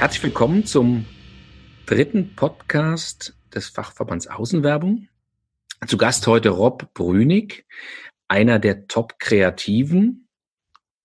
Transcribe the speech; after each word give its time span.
Herzlich 0.00 0.22
willkommen 0.22 0.64
zum 0.64 1.04
dritten 1.84 2.34
Podcast 2.34 3.36
des 3.54 3.68
Fachverbands 3.68 4.28
Außenwerbung. 4.28 5.08
Zu 5.86 5.98
Gast 5.98 6.26
heute 6.26 6.48
Rob 6.48 6.94
Brünig, 6.94 7.66
einer 8.26 8.58
der 8.58 8.86
Top-Kreativen, 8.86 10.26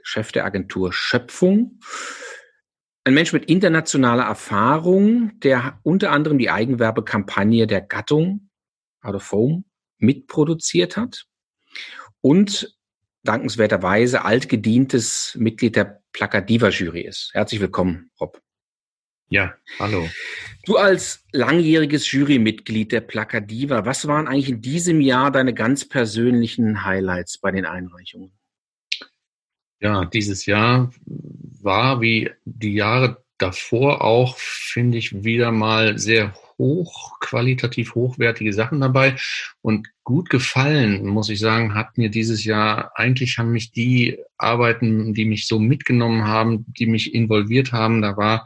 Chef 0.01 0.31
der 0.31 0.45
Agentur 0.45 0.93
Schöpfung. 0.93 1.81
Ein 3.03 3.15
Mensch 3.15 3.33
mit 3.33 3.43
internationaler 3.49 4.23
Erfahrung, 4.23 5.37
der 5.41 5.77
unter 5.83 6.11
anderem 6.11 6.37
die 6.37 6.49
Eigenwerbekampagne 6.49 7.67
der 7.67 7.81
Gattung 7.81 8.49
Out 9.01 9.15
of 9.15 9.29
Home 9.33 9.65
mitproduziert 9.97 10.95
hat 10.95 11.25
und 12.21 12.77
dankenswerterweise 13.23 14.23
altgedientes 14.23 15.35
Mitglied 15.37 15.75
der 15.75 16.01
Plakadiva 16.13 16.69
Jury 16.69 17.01
ist. 17.01 17.31
Herzlich 17.33 17.59
willkommen, 17.59 18.09
Rob. 18.21 18.44
Ja, 19.29 19.55
hallo. 19.79 20.07
Du 20.65 20.77
als 20.77 21.23
langjähriges 21.31 22.11
Jurymitglied 22.11 22.91
der 22.91 23.01
Plakadiva, 23.01 23.85
was 23.85 24.07
waren 24.07 24.27
eigentlich 24.27 24.49
in 24.49 24.61
diesem 24.61 25.01
Jahr 25.01 25.31
deine 25.31 25.53
ganz 25.53 25.87
persönlichen 25.87 26.85
Highlights 26.85 27.39
bei 27.39 27.51
den 27.51 27.65
Einreichungen? 27.65 28.31
Ja, 29.79 30.05
dieses 30.05 30.45
Jahr 30.45 30.91
war 31.05 32.01
wie 32.01 32.31
die 32.45 32.75
Jahre 32.75 33.23
davor 33.37 34.03
auch, 34.03 34.37
finde 34.37 34.97
ich, 34.97 35.23
wieder 35.23 35.51
mal 35.51 35.97
sehr 35.97 36.33
hoch, 36.57 37.19
qualitativ 37.19 37.95
hochwertige 37.95 38.53
Sachen 38.53 38.79
dabei. 38.79 39.15
Und 39.61 39.89
gut 40.03 40.29
gefallen, 40.29 41.05
muss 41.05 41.29
ich 41.29 41.39
sagen, 41.39 41.73
hat 41.73 41.97
mir 41.97 42.09
dieses 42.09 42.45
Jahr, 42.45 42.91
eigentlich 42.95 43.37
haben 43.37 43.51
mich 43.51 43.71
die 43.71 44.17
Arbeiten, 44.37 45.13
die 45.13 45.25
mich 45.25 45.47
so 45.47 45.59
mitgenommen 45.59 46.25
haben, 46.25 46.65
die 46.67 46.85
mich 46.85 47.13
involviert 47.13 47.71
haben, 47.71 48.01
da 48.01 48.15
war 48.15 48.45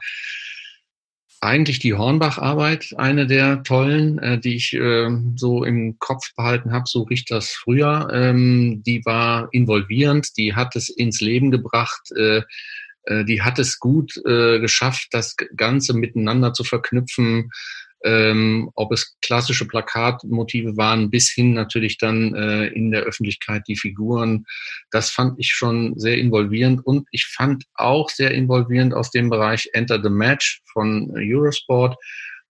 eigentlich 1.41 1.79
die 1.79 1.93
Hornbach-Arbeit, 1.93 2.95
eine 2.97 3.25
der 3.25 3.63
tollen, 3.63 4.19
äh, 4.19 4.39
die 4.39 4.55
ich 4.55 4.73
äh, 4.73 5.09
so 5.35 5.63
im 5.63 5.97
Kopf 5.99 6.33
behalten 6.35 6.71
habe, 6.71 6.85
so 6.87 7.03
riecht 7.03 7.31
das 7.31 7.51
früher. 7.51 8.09
Ähm, 8.11 8.83
die 8.85 9.05
war 9.05 9.49
involvierend, 9.51 10.37
die 10.37 10.55
hat 10.55 10.75
es 10.75 10.89
ins 10.89 11.21
Leben 11.21 11.51
gebracht, 11.51 12.11
äh, 12.17 12.41
äh 13.05 13.23
die 13.25 13.41
hat 13.41 13.59
es 13.59 13.79
gut 13.79 14.17
äh, 14.25 14.59
geschafft, 14.59 15.07
das 15.11 15.35
Ganze 15.55 15.93
miteinander 15.93 16.53
zu 16.53 16.63
verknüpfen 16.63 17.51
ähm, 18.03 18.69
ob 18.75 18.91
es 18.91 19.17
klassische 19.21 19.67
Plakatmotive 19.67 20.77
waren, 20.77 21.09
bis 21.09 21.29
hin 21.29 21.53
natürlich 21.53 21.97
dann 21.97 22.33
äh, 22.33 22.67
in 22.67 22.91
der 22.91 23.01
Öffentlichkeit 23.01 23.63
die 23.67 23.75
Figuren. 23.75 24.45
Das 24.91 25.09
fand 25.09 25.39
ich 25.39 25.51
schon 25.51 25.97
sehr 25.97 26.17
involvierend 26.17 26.85
und 26.85 27.07
ich 27.11 27.25
fand 27.25 27.65
auch 27.75 28.09
sehr 28.09 28.31
involvierend 28.31 28.93
aus 28.93 29.11
dem 29.11 29.29
Bereich 29.29 29.69
Enter 29.73 30.01
the 30.01 30.09
Match 30.09 30.61
von 30.71 31.11
Eurosport, 31.15 31.97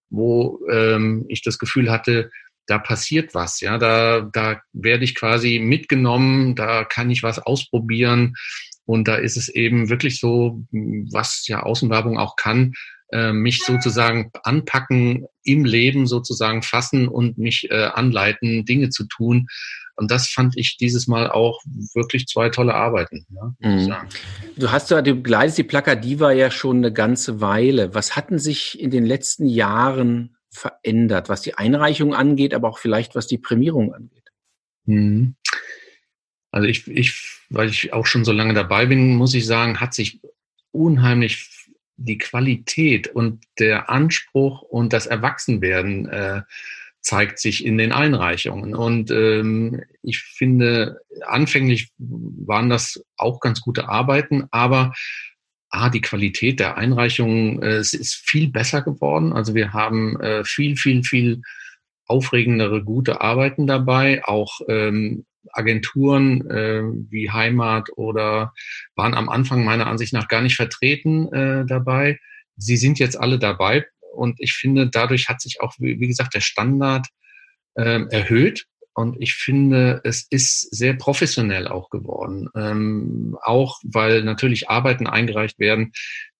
wo 0.09 0.59
ähm, 0.71 1.25
ich 1.29 1.41
das 1.41 1.57
Gefühl 1.57 1.89
hatte, 1.91 2.29
da 2.67 2.77
passiert 2.77 3.33
was, 3.33 3.61
ja, 3.61 3.79
da, 3.79 4.21
da 4.31 4.61
werde 4.73 5.03
ich 5.03 5.15
quasi 5.15 5.57
mitgenommen, 5.57 6.53
da 6.53 6.83
kann 6.83 7.09
ich 7.09 7.23
was 7.23 7.39
ausprobieren 7.39 8.35
und 8.85 9.07
da 9.07 9.15
ist 9.15 9.37
es 9.37 9.49
eben 9.49 9.89
wirklich 9.89 10.19
so, 10.19 10.63
was 10.71 11.47
ja 11.47 11.61
Außenwerbung 11.63 12.19
auch 12.19 12.35
kann, 12.35 12.73
äh, 13.11 13.31
mich 13.31 13.63
sozusagen 13.63 14.31
anpacken, 14.43 15.25
im 15.43 15.65
Leben 15.65 16.07
sozusagen 16.07 16.61
fassen 16.61 17.07
und 17.07 17.37
mich 17.37 17.69
äh, 17.71 17.85
anleiten, 17.85 18.65
Dinge 18.65 18.89
zu 18.89 19.05
tun. 19.05 19.47
Und 19.95 20.11
das 20.11 20.29
fand 20.29 20.57
ich 20.57 20.77
dieses 20.77 21.07
Mal 21.07 21.29
auch 21.29 21.61
wirklich 21.93 22.27
zwei 22.27 22.49
tolle 22.49 22.73
Arbeiten. 22.73 23.25
Ja, 23.29 23.53
mhm. 23.59 23.95
Du 24.55 24.71
hast 24.71 24.91
ja, 24.91 25.01
du 25.01 25.15
begleitest 25.15 25.57
die 25.57 25.63
Plakadiva 25.63 26.31
ja 26.31 26.51
schon 26.51 26.77
eine 26.77 26.93
ganze 26.93 27.41
Weile. 27.41 27.93
Was 27.93 28.15
hatten 28.15 28.39
sich 28.39 28.79
in 28.79 28.91
den 28.91 29.05
letzten 29.05 29.45
Jahren 29.45 30.37
verändert, 30.51 31.27
was 31.27 31.41
die 31.41 31.55
Einreichung 31.55 32.13
angeht, 32.13 32.53
aber 32.53 32.69
auch 32.69 32.79
vielleicht 32.79 33.15
was 33.15 33.27
die 33.27 33.37
Prämierung 33.37 33.93
angeht? 33.93 34.31
Mhm. 34.85 35.35
Also 36.51 36.67
ich, 36.67 36.87
ich, 36.87 37.41
weil 37.49 37.69
ich 37.69 37.91
auch 37.91 38.05
schon 38.05 38.23
so 38.23 38.31
lange 38.31 38.53
dabei 38.53 38.85
bin, 38.85 39.15
muss 39.15 39.33
ich 39.33 39.45
sagen, 39.45 39.79
hat 39.79 39.93
sich 39.93 40.21
unheimlich 40.71 41.58
die 41.99 42.17
Qualität 42.17 43.07
und 43.07 43.43
der 43.59 43.89
Anspruch 43.89 44.61
und 44.61 44.93
das 44.93 45.05
Erwachsenwerden 45.05 46.07
äh, 46.07 46.41
zeigt 47.01 47.39
sich 47.39 47.65
in 47.65 47.77
den 47.77 47.91
Einreichungen. 47.91 48.75
Und 48.75 49.11
ähm, 49.11 49.81
ich 50.03 50.19
finde, 50.19 51.01
anfänglich 51.25 51.91
waren 51.97 52.69
das 52.69 53.03
auch 53.17 53.39
ganz 53.39 53.61
gute 53.61 53.89
Arbeiten, 53.89 54.47
aber 54.51 54.93
ah, 55.69 55.89
die 55.89 56.01
Qualität 56.01 56.59
der 56.59 56.77
Einreichungen 56.77 57.61
äh, 57.61 57.79
ist 57.79 58.15
viel 58.15 58.49
besser 58.49 58.81
geworden. 58.81 59.33
Also 59.33 59.55
wir 59.55 59.73
haben 59.73 60.19
äh, 60.19 60.43
viel, 60.43 60.75
viel, 60.75 61.03
viel 61.03 61.41
aufregendere, 62.05 62.83
gute 62.83 63.21
Arbeiten 63.21 63.67
dabei, 63.67 64.25
auch 64.25 64.61
ähm, 64.67 65.25
Agenturen 65.51 66.49
äh, 66.49 66.81
wie 67.09 67.31
Heimat 67.31 67.89
oder 67.95 68.53
waren 68.95 69.13
am 69.13 69.29
Anfang 69.29 69.63
meiner 69.63 69.87
Ansicht 69.87 70.13
nach 70.13 70.27
gar 70.27 70.41
nicht 70.41 70.55
vertreten 70.55 71.31
äh, 71.33 71.65
dabei. 71.65 72.19
Sie 72.55 72.77
sind 72.77 72.99
jetzt 72.99 73.19
alle 73.19 73.39
dabei 73.39 73.85
und 74.13 74.39
ich 74.39 74.53
finde, 74.53 74.89
dadurch 74.89 75.29
hat 75.29 75.41
sich 75.41 75.61
auch, 75.61 75.73
wie, 75.79 75.99
wie 75.99 76.07
gesagt, 76.07 76.33
der 76.33 76.41
Standard 76.41 77.07
äh, 77.75 78.01
erhöht. 78.09 78.65
Und 78.93 79.15
ich 79.21 79.35
finde, 79.35 80.01
es 80.03 80.27
ist 80.29 80.75
sehr 80.75 80.93
professionell 80.93 81.69
auch 81.69 81.89
geworden. 81.89 82.49
Ähm, 82.53 83.37
auch 83.41 83.79
weil 83.83 84.23
natürlich 84.23 84.69
Arbeiten 84.69 85.07
eingereicht 85.07 85.57
werden, 85.57 85.93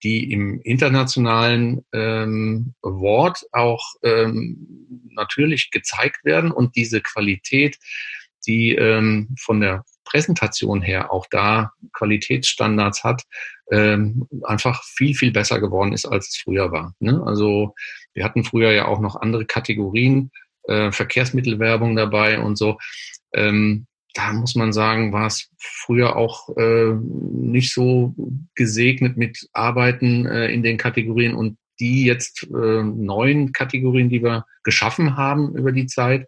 die 0.03 0.29
im 0.31 0.59
internationalen 0.61 1.85
ähm, 1.93 2.73
Award 2.81 3.45
auch 3.53 3.81
ähm, 4.03 4.67
natürlich 5.11 5.71
gezeigt 5.71 6.25
werden 6.25 6.51
und 6.51 6.75
diese 6.75 6.99
Qualität 6.99 7.77
die 8.47 8.75
ähm, 8.75 9.35
von 9.39 9.59
der 9.61 9.83
Präsentation 10.05 10.81
her 10.81 11.11
auch 11.13 11.27
da 11.29 11.71
Qualitätsstandards 11.93 13.03
hat, 13.03 13.23
ähm, 13.71 14.27
einfach 14.43 14.83
viel, 14.83 15.13
viel 15.13 15.31
besser 15.31 15.59
geworden 15.59 15.93
ist, 15.93 16.05
als 16.05 16.29
es 16.29 16.37
früher 16.37 16.71
war. 16.71 16.93
Ne? 16.99 17.21
Also 17.25 17.75
wir 18.13 18.23
hatten 18.23 18.43
früher 18.43 18.71
ja 18.71 18.85
auch 18.85 18.99
noch 18.99 19.15
andere 19.15 19.45
Kategorien, 19.45 20.31
äh, 20.63 20.91
Verkehrsmittelwerbung 20.91 21.95
dabei 21.95 22.39
und 22.39 22.57
so. 22.57 22.77
Ähm, 23.33 23.85
da 24.13 24.33
muss 24.33 24.55
man 24.55 24.73
sagen, 24.73 25.13
war 25.13 25.27
es 25.27 25.49
früher 25.59 26.15
auch 26.15 26.49
äh, 26.57 26.93
nicht 27.03 27.71
so 27.71 28.15
gesegnet 28.55 29.17
mit 29.17 29.47
Arbeiten 29.53 30.25
äh, 30.25 30.47
in 30.47 30.63
den 30.63 30.77
Kategorien 30.77 31.35
und 31.35 31.57
die 31.79 32.05
jetzt 32.05 32.43
äh, 32.43 32.83
neuen 32.83 33.53
Kategorien, 33.53 34.09
die 34.09 34.23
wir 34.23 34.45
geschaffen 34.63 35.15
haben 35.15 35.55
über 35.55 35.71
die 35.71 35.85
Zeit, 35.85 36.27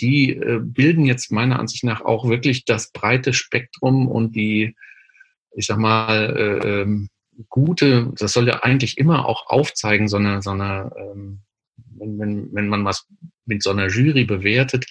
die 0.00 0.30
äh, 0.30 0.60
bilden 0.62 1.04
jetzt 1.04 1.30
meiner 1.30 1.58
Ansicht 1.58 1.84
nach 1.84 2.00
auch 2.02 2.28
wirklich 2.28 2.64
das 2.64 2.92
breite 2.92 3.32
Spektrum 3.32 4.08
und 4.08 4.34
die, 4.34 4.76
ich 5.54 5.66
sag 5.66 5.78
mal, 5.78 6.36
äh, 6.36 6.82
ähm, 6.82 7.08
gute, 7.48 8.12
das 8.18 8.32
soll 8.32 8.48
ja 8.48 8.62
eigentlich 8.62 8.98
immer 8.98 9.26
auch 9.26 9.46
aufzeigen, 9.46 10.08
so 10.08 10.16
eine, 10.16 10.42
so 10.42 10.50
eine 10.50 10.90
ähm, 10.98 11.42
wenn, 12.00 12.18
wenn, 12.18 12.48
wenn 12.52 12.68
man 12.68 12.84
was 12.84 13.06
mit 13.44 13.62
so 13.62 13.70
einer 13.70 13.88
Jury 13.88 14.24
bewertet, 14.24 14.86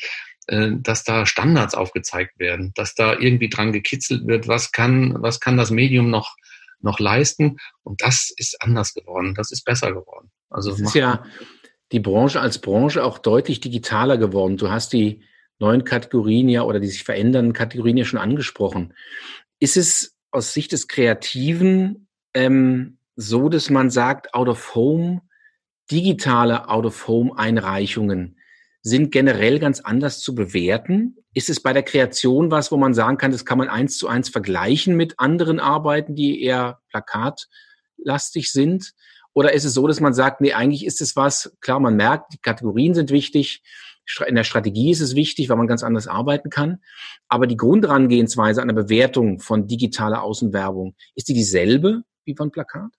äh, 0.47 0.71
dass 0.73 1.03
da 1.03 1.25
Standards 1.25 1.75
aufgezeigt 1.75 2.39
werden, 2.39 2.71
dass 2.75 2.95
da 2.95 3.13
irgendwie 3.13 3.49
dran 3.49 3.71
gekitzelt 3.73 4.27
wird, 4.27 4.47
was 4.47 4.71
kann, 4.71 5.15
was 5.21 5.39
kann 5.39 5.57
das 5.57 5.71
Medium 5.71 6.09
noch, 6.09 6.35
noch 6.81 6.99
leisten. 6.99 7.57
Und 7.83 8.01
das 8.01 8.31
ist 8.35 8.61
anders 8.61 8.93
geworden, 8.93 9.35
das 9.35 9.51
ist 9.51 9.63
besser 9.63 9.91
geworden. 9.91 10.31
Also 10.49 10.71
das 10.71 10.81
ist 10.81 10.95
ja, 10.95 11.23
die 11.91 11.99
Branche 11.99 12.39
als 12.39 12.59
Branche 12.59 13.03
auch 13.03 13.17
deutlich 13.17 13.59
digitaler 13.59 14.17
geworden. 14.17 14.57
Du 14.57 14.69
hast 14.69 14.93
die 14.93 15.23
neuen 15.59 15.83
Kategorien 15.83 16.49
ja 16.49 16.63
oder 16.63 16.79
die 16.79 16.87
sich 16.87 17.03
verändernden 17.03 17.53
Kategorien 17.53 17.97
ja 17.97 18.05
schon 18.05 18.19
angesprochen. 18.19 18.93
Ist 19.59 19.77
es 19.77 20.17
aus 20.31 20.53
Sicht 20.53 20.71
des 20.71 20.87
Kreativen 20.87 22.07
ähm, 22.33 22.97
so, 23.15 23.49
dass 23.49 23.69
man 23.69 23.89
sagt, 23.89 24.33
out 24.33 24.47
of 24.47 24.75
home, 24.75 25.21
digitale 25.91 26.69
out 26.69 26.85
of 26.85 27.07
home 27.07 27.37
Einreichungen 27.37 28.37
sind 28.81 29.11
generell 29.11 29.59
ganz 29.59 29.81
anders 29.81 30.21
zu 30.21 30.33
bewerten? 30.35 31.17
Ist 31.33 31.49
es 31.49 31.61
bei 31.61 31.73
der 31.73 31.83
Kreation 31.83 32.51
was, 32.51 32.71
wo 32.71 32.77
man 32.77 32.93
sagen 32.93 33.17
kann, 33.17 33.31
das 33.31 33.45
kann 33.45 33.57
man 33.57 33.67
eins 33.67 33.97
zu 33.97 34.07
eins 34.07 34.29
vergleichen 34.29 34.95
mit 34.95 35.19
anderen 35.19 35.59
Arbeiten, 35.59 36.15
die 36.15 36.41
eher 36.41 36.79
plakatlastig 36.89 38.51
sind? 38.51 38.93
Oder 39.39 39.53
ist 39.53 39.63
es 39.63 39.73
so, 39.73 39.87
dass 39.87 40.01
man 40.01 40.13
sagt, 40.13 40.41
nee, 40.41 40.51
eigentlich 40.51 40.85
ist 40.85 40.99
es 40.99 41.15
was, 41.15 41.55
klar, 41.61 41.79
man 41.79 41.95
merkt, 41.95 42.33
die 42.33 42.39
Kategorien 42.39 42.93
sind 42.93 43.09
wichtig, 43.09 43.63
in 44.27 44.35
der 44.35 44.43
Strategie 44.43 44.91
ist 44.91 44.99
es 44.99 45.15
wichtig, 45.15 45.47
weil 45.47 45.55
man 45.55 45.67
ganz 45.67 45.81
anders 45.81 46.07
arbeiten 46.07 46.49
kann. 46.49 46.79
Aber 47.29 47.47
die 47.47 47.55
Grundrangehensweise 47.55 48.61
an 48.61 48.67
der 48.67 48.75
Bewertung 48.75 49.39
von 49.39 49.65
digitaler 49.65 50.23
Außenwerbung, 50.23 50.93
ist 51.15 51.29
die 51.29 51.33
dieselbe 51.33 52.03
wie 52.25 52.35
von 52.35 52.51
Plakat? 52.51 52.91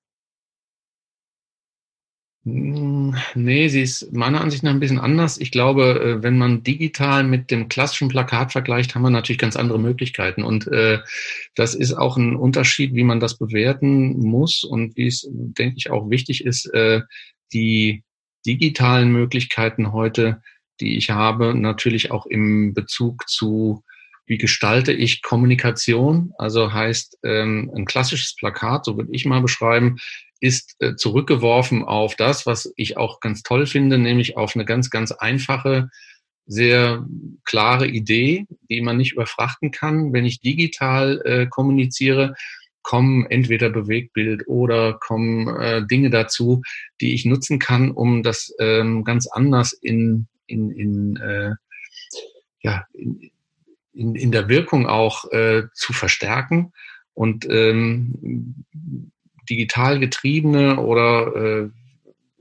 Hm, 2.44 3.14
nee, 3.34 3.68
sie 3.68 3.82
ist 3.82 4.10
meiner 4.14 4.40
Ansicht 4.40 4.62
nach 4.62 4.70
ein 4.70 4.80
bisschen 4.80 4.98
anders. 4.98 5.36
Ich 5.36 5.50
glaube, 5.50 6.00
äh, 6.00 6.22
wenn 6.22 6.38
man 6.38 6.62
digital 6.62 7.22
mit 7.22 7.50
dem 7.50 7.68
klassischen 7.68 8.08
Plakat 8.08 8.52
vergleicht, 8.52 8.94
haben 8.94 9.02
wir 9.02 9.10
natürlich 9.10 9.38
ganz 9.38 9.56
andere 9.56 9.78
Möglichkeiten. 9.78 10.42
Und 10.42 10.66
äh, 10.68 11.00
das 11.54 11.74
ist 11.74 11.94
auch 11.94 12.16
ein 12.16 12.36
Unterschied, 12.36 12.94
wie 12.94 13.04
man 13.04 13.20
das 13.20 13.36
bewerten 13.36 14.18
muss 14.18 14.64
und 14.64 14.96
wie 14.96 15.06
es, 15.06 15.28
denke 15.30 15.76
ich, 15.76 15.90
auch 15.90 16.10
wichtig 16.10 16.44
ist, 16.44 16.66
äh, 16.72 17.02
die 17.52 18.04
digitalen 18.46 19.12
Möglichkeiten 19.12 19.92
heute, 19.92 20.42
die 20.80 20.96
ich 20.96 21.10
habe, 21.10 21.54
natürlich 21.54 22.10
auch 22.10 22.26
im 22.26 22.72
Bezug 22.72 23.28
zu 23.28 23.82
wie 24.30 24.38
gestalte 24.38 24.92
ich 24.92 25.22
Kommunikation? 25.22 26.32
Also 26.38 26.72
heißt 26.72 27.18
ähm, 27.24 27.68
ein 27.74 27.84
klassisches 27.84 28.36
Plakat, 28.36 28.84
so 28.84 28.96
würde 28.96 29.10
ich 29.12 29.24
mal 29.24 29.42
beschreiben, 29.42 29.96
ist 30.38 30.76
äh, 30.78 30.94
zurückgeworfen 30.94 31.82
auf 31.84 32.14
das, 32.14 32.46
was 32.46 32.72
ich 32.76 32.96
auch 32.96 33.18
ganz 33.18 33.42
toll 33.42 33.66
finde, 33.66 33.98
nämlich 33.98 34.36
auf 34.36 34.54
eine 34.54 34.64
ganz, 34.64 34.88
ganz 34.88 35.10
einfache, 35.10 35.90
sehr 36.50 37.06
klare 37.44 37.86
Idee, 37.86 38.46
die 38.68 38.80
man 38.80 38.96
nicht 38.96 39.12
überfrachten 39.12 39.70
kann. 39.70 40.12
Wenn 40.12 40.24
ich 40.24 40.40
digital 40.40 41.22
äh, 41.24 41.46
kommuniziere, 41.46 42.34
kommen 42.82 43.24
entweder 43.26 43.70
Bewegtbild 43.70 44.48
oder 44.48 44.94
kommen 44.94 45.46
äh, 45.48 45.86
Dinge 45.86 46.10
dazu, 46.10 46.62
die 47.00 47.14
ich 47.14 47.24
nutzen 47.24 47.60
kann, 47.60 47.92
um 47.92 48.24
das 48.24 48.52
ähm, 48.58 49.04
ganz 49.04 49.28
anders 49.28 49.72
in, 49.72 50.26
in, 50.46 50.70
in, 50.72 51.16
äh, 51.18 51.52
ja, 52.62 52.84
in, 52.94 53.30
in, 53.92 54.14
in 54.16 54.32
der 54.32 54.48
Wirkung 54.48 54.86
auch 54.86 55.30
äh, 55.30 55.64
zu 55.74 55.92
verstärken. 55.92 56.72
Und 57.14 57.46
ähm, 57.48 58.64
digital 59.48 60.00
getriebene 60.00 60.80
oder 60.80 61.36
äh, 61.36 61.70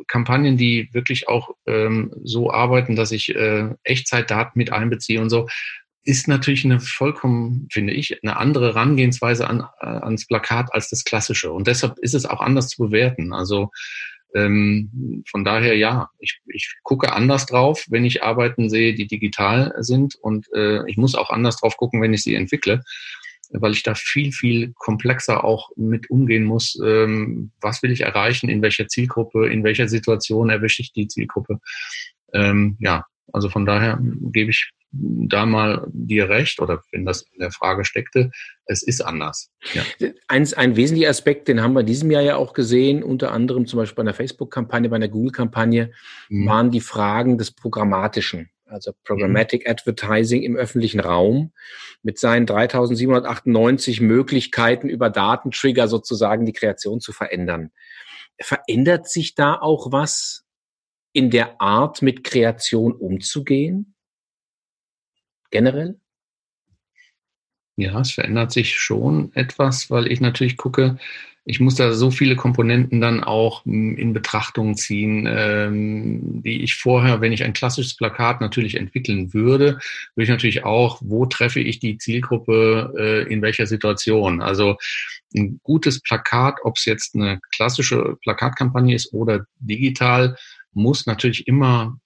Kampagnen, 0.07 0.57
die 0.57 0.89
wirklich 0.93 1.27
auch 1.27 1.51
ähm, 1.65 2.13
so 2.23 2.51
arbeiten, 2.51 2.95
dass 2.95 3.11
ich 3.11 3.35
äh, 3.35 3.69
Echtzeitdaten 3.83 4.53
mit 4.55 4.71
einbeziehe 4.71 5.21
und 5.21 5.29
so, 5.29 5.47
ist 6.03 6.27
natürlich 6.27 6.65
eine 6.65 6.79
vollkommen, 6.79 7.67
finde 7.71 7.93
ich, 7.93 8.23
eine 8.23 8.37
andere 8.37 8.67
Herangehensweise 8.67 9.47
an, 9.47 9.65
äh, 9.81 9.85
ans 9.85 10.25
Plakat 10.25 10.73
als 10.73 10.89
das 10.89 11.03
klassische. 11.03 11.51
Und 11.51 11.67
deshalb 11.67 11.97
ist 11.99 12.15
es 12.15 12.25
auch 12.25 12.41
anders 12.41 12.69
zu 12.69 12.83
bewerten. 12.83 13.33
Also 13.33 13.69
ähm, 14.35 15.23
von 15.29 15.43
daher 15.43 15.75
ja, 15.75 16.09
ich, 16.19 16.39
ich 16.47 16.73
gucke 16.83 17.13
anders 17.13 17.45
drauf, 17.45 17.85
wenn 17.89 18.05
ich 18.05 18.23
Arbeiten 18.23 18.69
sehe, 18.69 18.93
die 18.93 19.07
digital 19.07 19.73
sind. 19.79 20.15
Und 20.15 20.47
äh, 20.53 20.87
ich 20.89 20.97
muss 20.97 21.15
auch 21.15 21.29
anders 21.29 21.57
drauf 21.57 21.77
gucken, 21.77 22.01
wenn 22.01 22.13
ich 22.13 22.23
sie 22.23 22.35
entwickle 22.35 22.83
weil 23.49 23.71
ich 23.71 23.83
da 23.83 23.95
viel, 23.95 24.31
viel 24.31 24.73
komplexer 24.75 25.43
auch 25.43 25.71
mit 25.75 26.09
umgehen 26.09 26.43
muss. 26.43 26.79
Ähm, 26.85 27.51
was 27.61 27.81
will 27.81 27.91
ich 27.91 28.01
erreichen, 28.01 28.49
in 28.49 28.61
welcher 28.61 28.87
Zielgruppe, 28.87 29.49
in 29.49 29.63
welcher 29.63 29.87
Situation 29.87 30.49
erwische 30.49 30.81
ich 30.81 30.93
die 30.93 31.07
Zielgruppe. 31.07 31.59
Ähm, 32.33 32.77
ja, 32.79 33.05
also 33.33 33.49
von 33.49 33.65
daher 33.65 33.99
gebe 34.01 34.51
ich 34.51 34.71
da 34.91 35.45
mal 35.45 35.85
dir 35.91 36.29
recht 36.29 36.59
oder 36.59 36.81
wenn 36.91 37.05
das 37.05 37.21
in 37.33 37.39
der 37.39 37.51
Frage 37.51 37.85
steckte, 37.85 38.31
es 38.65 38.81
ist 38.81 39.01
anders. 39.01 39.51
Ja. 39.73 40.09
Eins, 40.27 40.53
ein 40.53 40.75
wesentlicher 40.75 41.11
Aspekt, 41.11 41.47
den 41.47 41.61
haben 41.61 41.73
wir 41.73 41.81
in 41.81 41.85
diesem 41.85 42.09
Jahr 42.09 42.23
ja 42.23 42.35
auch 42.37 42.53
gesehen, 42.53 43.03
unter 43.03 43.31
anderem 43.31 43.67
zum 43.67 43.77
Beispiel 43.77 43.95
bei 43.95 44.01
einer 44.01 44.15
Facebook-Kampagne, 44.15 44.89
bei 44.89 44.95
einer 44.95 45.07
Google-Kampagne, 45.07 45.91
mhm. 46.29 46.47
waren 46.47 46.71
die 46.71 46.81
Fragen 46.81 47.37
des 47.37 47.51
Programmatischen 47.51 48.49
also 48.69 48.93
Programmatic 49.03 49.65
mhm. 49.65 49.71
Advertising 49.71 50.43
im 50.43 50.55
öffentlichen 50.55 50.99
Raum, 50.99 51.51
mit 52.03 52.19
seinen 52.19 52.45
3798 52.45 54.01
Möglichkeiten 54.01 54.89
über 54.89 55.09
Datentrigger 55.09 55.87
sozusagen 55.87 56.45
die 56.45 56.53
Kreation 56.53 57.01
zu 57.01 57.11
verändern. 57.11 57.71
Verändert 58.41 59.09
sich 59.09 59.35
da 59.35 59.55
auch 59.55 59.91
was 59.91 60.45
in 61.11 61.29
der 61.29 61.59
Art, 61.59 62.01
mit 62.01 62.23
Kreation 62.23 62.93
umzugehen? 62.93 63.95
Generell? 65.51 65.99
Ja, 67.79 67.97
es 68.01 68.11
verändert 68.11 68.51
sich 68.51 68.77
schon 68.77 69.31
etwas, 69.35 69.89
weil 69.89 70.11
ich 70.11 70.19
natürlich 70.19 70.57
gucke, 70.57 70.97
ich 71.45 71.61
muss 71.61 71.75
da 71.75 71.93
so 71.93 72.11
viele 72.11 72.35
Komponenten 72.35 72.99
dann 72.99 73.23
auch 73.23 73.63
hm, 73.63 73.95
in 73.95 74.11
Betrachtung 74.11 74.75
ziehen, 74.75 75.25
ähm, 75.29 76.43
die 76.43 76.61
ich 76.61 76.75
vorher, 76.75 77.21
wenn 77.21 77.31
ich 77.31 77.45
ein 77.45 77.53
klassisches 77.53 77.95
Plakat 77.95 78.41
natürlich 78.41 78.75
entwickeln 78.75 79.33
würde, 79.33 79.79
würde 80.15 80.23
ich 80.23 80.29
natürlich 80.29 80.65
auch, 80.65 80.99
wo 81.01 81.25
treffe 81.25 81.61
ich 81.61 81.79
die 81.79 81.97
Zielgruppe, 81.97 82.93
äh, 82.97 83.33
in 83.33 83.41
welcher 83.41 83.65
Situation. 83.65 84.41
Also 84.41 84.75
ein 85.33 85.61
gutes 85.63 86.01
Plakat, 86.01 86.57
ob 86.63 86.75
es 86.75 86.83
jetzt 86.83 87.15
eine 87.15 87.39
klassische 87.53 88.17
Plakatkampagne 88.23 88.93
ist 88.93 89.13
oder 89.13 89.45
digital, 89.59 90.35
muss 90.73 91.05
natürlich 91.05 91.47
immer 91.47 91.97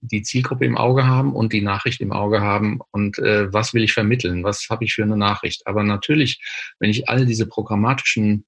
die 0.00 0.22
Zielgruppe 0.22 0.64
im 0.64 0.76
Auge 0.76 1.06
haben 1.06 1.34
und 1.34 1.52
die 1.52 1.60
Nachricht 1.60 2.00
im 2.00 2.12
Auge 2.12 2.40
haben 2.40 2.80
und 2.90 3.18
äh, 3.18 3.52
was 3.52 3.74
will 3.74 3.82
ich 3.82 3.92
vermitteln, 3.92 4.44
was 4.44 4.68
habe 4.70 4.84
ich 4.84 4.94
für 4.94 5.02
eine 5.02 5.16
Nachricht. 5.16 5.66
Aber 5.66 5.82
natürlich, 5.82 6.40
wenn 6.78 6.90
ich 6.90 7.08
all 7.08 7.26
diese 7.26 7.46
programmatischen 7.46 8.46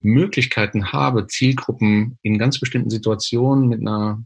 Möglichkeiten 0.00 0.92
habe, 0.92 1.26
Zielgruppen 1.26 2.18
in 2.22 2.38
ganz 2.38 2.60
bestimmten 2.60 2.90
Situationen 2.90 3.68
mit 3.68 3.80
einer 3.80 4.24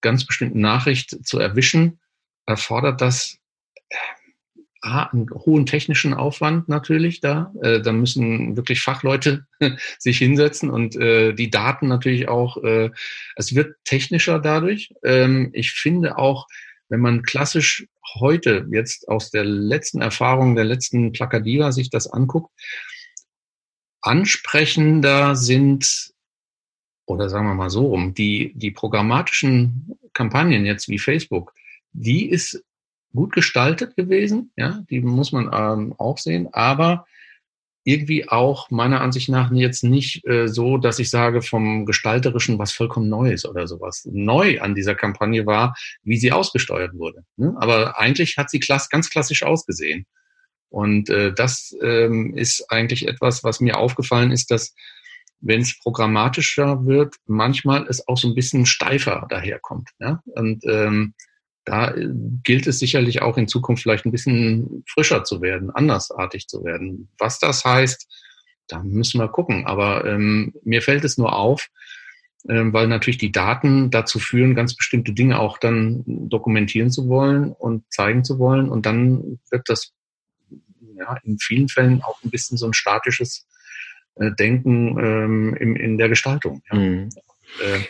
ganz 0.00 0.24
bestimmten 0.24 0.60
Nachricht 0.60 1.26
zu 1.26 1.38
erwischen, 1.38 2.00
erfordert 2.46 3.00
das 3.00 3.38
äh, 3.88 3.96
einen 4.86 5.30
hohen 5.30 5.66
technischen 5.66 6.14
Aufwand 6.14 6.68
natürlich 6.68 7.20
da. 7.20 7.52
Äh, 7.62 7.80
da 7.80 7.92
müssen 7.92 8.56
wirklich 8.56 8.80
Fachleute 8.80 9.46
sich 9.98 10.18
hinsetzen 10.18 10.70
und 10.70 10.96
äh, 10.96 11.32
die 11.32 11.50
Daten 11.50 11.88
natürlich 11.88 12.28
auch, 12.28 12.62
äh, 12.62 12.90
es 13.36 13.54
wird 13.54 13.76
technischer 13.84 14.38
dadurch. 14.38 14.94
Ähm, 15.04 15.50
ich 15.52 15.72
finde 15.72 16.18
auch, 16.18 16.46
wenn 16.88 17.00
man 17.00 17.22
klassisch 17.22 17.86
heute 18.14 18.66
jetzt 18.70 19.08
aus 19.08 19.30
der 19.30 19.44
letzten 19.44 20.00
Erfahrung 20.00 20.54
der 20.54 20.64
letzten 20.64 21.12
Plakadiva 21.12 21.72
sich 21.72 21.90
das 21.90 22.06
anguckt, 22.06 22.52
ansprechender 24.00 25.34
sind, 25.34 26.12
oder 27.06 27.28
sagen 27.28 27.46
wir 27.46 27.54
mal 27.54 27.70
so 27.70 27.86
rum, 27.86 28.14
die, 28.14 28.52
die 28.54 28.70
programmatischen 28.70 29.98
Kampagnen 30.12 30.64
jetzt 30.64 30.88
wie 30.88 30.98
Facebook, 30.98 31.52
die 31.92 32.28
ist 32.28 32.62
gut 33.14 33.32
gestaltet 33.32 33.96
gewesen, 33.96 34.52
ja, 34.56 34.82
die 34.90 35.00
muss 35.00 35.32
man 35.32 35.50
ähm, 35.52 35.94
auch 35.98 36.18
sehen, 36.18 36.48
aber 36.52 37.06
irgendwie 37.86 38.28
auch 38.28 38.68
meiner 38.70 39.00
Ansicht 39.00 39.28
nach 39.28 39.52
jetzt 39.52 39.84
nicht 39.84 40.26
äh, 40.26 40.48
so, 40.48 40.76
dass 40.76 40.98
ich 40.98 41.08
sage 41.08 41.40
vom 41.40 41.86
Gestalterischen 41.86 42.58
was 42.58 42.72
vollkommen 42.72 43.08
Neues 43.08 43.46
oder 43.46 43.68
sowas. 43.68 44.08
Neu 44.10 44.60
an 44.60 44.74
dieser 44.74 44.96
Kampagne 44.96 45.46
war, 45.46 45.76
wie 46.02 46.16
sie 46.16 46.32
ausgesteuert 46.32 46.94
wurde. 46.94 47.24
Ne? 47.36 47.54
Aber 47.58 47.96
eigentlich 47.96 48.38
hat 48.38 48.50
sie 48.50 48.58
klass 48.58 48.88
ganz 48.88 49.08
klassisch 49.08 49.44
ausgesehen. 49.44 50.04
Und 50.68 51.10
äh, 51.10 51.32
das 51.32 51.76
ähm, 51.80 52.34
ist 52.34 52.66
eigentlich 52.72 53.06
etwas, 53.06 53.44
was 53.44 53.60
mir 53.60 53.78
aufgefallen 53.78 54.32
ist, 54.32 54.50
dass 54.50 54.74
wenn 55.40 55.60
es 55.60 55.78
programmatischer 55.78 56.86
wird, 56.86 57.14
manchmal 57.26 57.86
es 57.86 58.08
auch 58.08 58.18
so 58.18 58.26
ein 58.26 58.34
bisschen 58.34 58.66
steifer 58.66 59.26
daherkommt. 59.30 59.90
Ja? 60.00 60.22
Und 60.24 60.64
ähm, 60.66 61.14
da 61.66 61.90
äh, 61.90 62.08
gilt 62.44 62.66
es 62.66 62.78
sicherlich 62.78 63.20
auch 63.20 63.36
in 63.36 63.48
Zukunft 63.48 63.82
vielleicht 63.82 64.06
ein 64.06 64.12
bisschen 64.12 64.84
frischer 64.88 65.24
zu 65.24 65.42
werden, 65.42 65.70
andersartig 65.70 66.46
zu 66.46 66.64
werden. 66.64 67.10
Was 67.18 67.38
das 67.38 67.64
heißt, 67.64 68.06
da 68.68 68.82
müssen 68.82 69.20
wir 69.20 69.28
gucken. 69.28 69.66
Aber 69.66 70.06
ähm, 70.06 70.54
mir 70.64 70.80
fällt 70.80 71.04
es 71.04 71.18
nur 71.18 71.36
auf, 71.36 71.68
ähm, 72.48 72.72
weil 72.72 72.86
natürlich 72.86 73.18
die 73.18 73.32
Daten 73.32 73.90
dazu 73.90 74.18
führen, 74.18 74.54
ganz 74.54 74.74
bestimmte 74.74 75.12
Dinge 75.12 75.40
auch 75.40 75.58
dann 75.58 76.02
dokumentieren 76.06 76.90
zu 76.90 77.08
wollen 77.08 77.52
und 77.52 77.84
zeigen 77.92 78.24
zu 78.24 78.38
wollen. 78.38 78.68
Und 78.68 78.86
dann 78.86 79.40
wird 79.50 79.68
das 79.68 79.92
ja 80.94 81.16
in 81.24 81.38
vielen 81.38 81.68
Fällen 81.68 82.00
auch 82.02 82.22
ein 82.24 82.30
bisschen 82.30 82.56
so 82.56 82.66
ein 82.66 82.74
statisches 82.74 83.46
äh, 84.14 84.30
Denken 84.32 84.98
ähm, 84.98 85.56
in, 85.58 85.76
in 85.76 85.98
der 85.98 86.08
Gestaltung. 86.08 86.62
Ja. 86.70 86.78
Mhm. 86.78 87.08
Äh, 87.60 87.80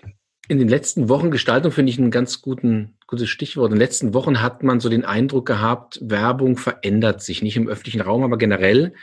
in 0.49 0.59
den 0.59 0.69
letzten 0.69 1.09
Wochen 1.09 1.31
Gestaltung 1.31 1.73
finde 1.73 1.91
ich 1.91 1.99
ein 1.99 2.11
ganz 2.11 2.41
guten, 2.41 2.97
gutes 3.07 3.29
Stichwort. 3.29 3.69
In 3.69 3.77
den 3.77 3.81
letzten 3.81 4.15
Wochen 4.15 4.41
hat 4.41 4.63
man 4.63 4.81
so 4.81 4.89
den 4.89 5.05
Eindruck 5.05 5.47
gehabt, 5.47 5.99
Werbung 6.03 6.57
verändert 6.57 7.23
sich, 7.23 7.43
nicht 7.43 7.57
im 7.57 7.69
öffentlichen 7.69 8.01
Raum, 8.01 8.23
aber 8.23 8.39
generell. 8.39 8.95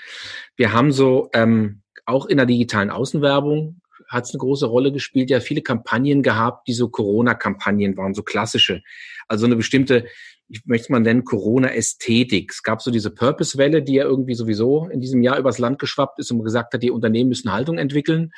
Wir 0.55 0.71
haben 0.71 0.91
so 0.91 1.29
ähm, 1.33 1.81
auch 2.05 2.25
in 2.25 2.37
der 2.37 2.45
digitalen 2.45 2.89
Außenwerbung 2.89 3.81
hat 4.07 4.25
es 4.25 4.31
eine 4.31 4.39
große 4.39 4.67
Rolle 4.67 4.91
gespielt, 4.91 5.29
ja 5.29 5.39
viele 5.39 5.61
Kampagnen 5.61 6.21
gehabt, 6.21 6.67
die 6.67 6.73
so 6.73 6.89
Corona-Kampagnen 6.89 7.97
waren, 7.97 8.13
so 8.13 8.21
klassische. 8.21 8.81
Also 9.27 9.45
eine 9.45 9.55
bestimmte, 9.55 10.05
ich 10.49 10.65
möchte 10.65 10.85
es 10.85 10.89
mal 10.89 10.99
nennen, 10.99 11.23
Corona-Ästhetik. 11.23 12.51
Es 12.51 12.63
gab 12.63 12.81
so 12.81 12.91
diese 12.91 13.11
Purpose-Welle, 13.11 13.81
die 13.81 13.95
ja 13.95 14.03
irgendwie 14.03 14.35
sowieso 14.35 14.87
in 14.87 15.01
diesem 15.01 15.23
Jahr 15.23 15.39
übers 15.39 15.57
Land 15.57 15.79
geschwappt 15.79 16.19
ist 16.19 16.31
und 16.31 16.43
gesagt 16.43 16.73
hat, 16.73 16.83
die 16.83 16.91
Unternehmen 16.91 17.29
müssen 17.29 17.51
Haltung 17.51 17.77
entwickeln. 17.77 18.31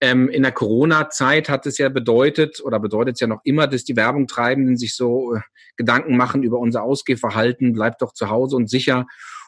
Ähm, 0.00 0.28
in 0.28 0.42
der 0.42 0.52
Corona-Zeit 0.52 1.48
hat 1.48 1.66
es 1.66 1.78
ja 1.78 1.88
bedeutet 1.88 2.60
oder 2.62 2.78
bedeutet 2.78 3.14
es 3.14 3.20
ja 3.20 3.26
noch 3.26 3.40
immer, 3.44 3.66
dass 3.66 3.84
die 3.84 3.96
Werbungtreibenden 3.96 4.76
sich 4.76 4.94
so 4.94 5.34
äh, 5.34 5.40
Gedanken 5.76 6.16
machen 6.16 6.42
über 6.42 6.58
unser 6.58 6.82
Ausgehverhalten, 6.82 7.72
bleibt 7.72 8.02
doch 8.02 8.12
zu 8.12 8.28
Hause 8.28 8.56
und 8.56 8.68
sicher 8.68 9.06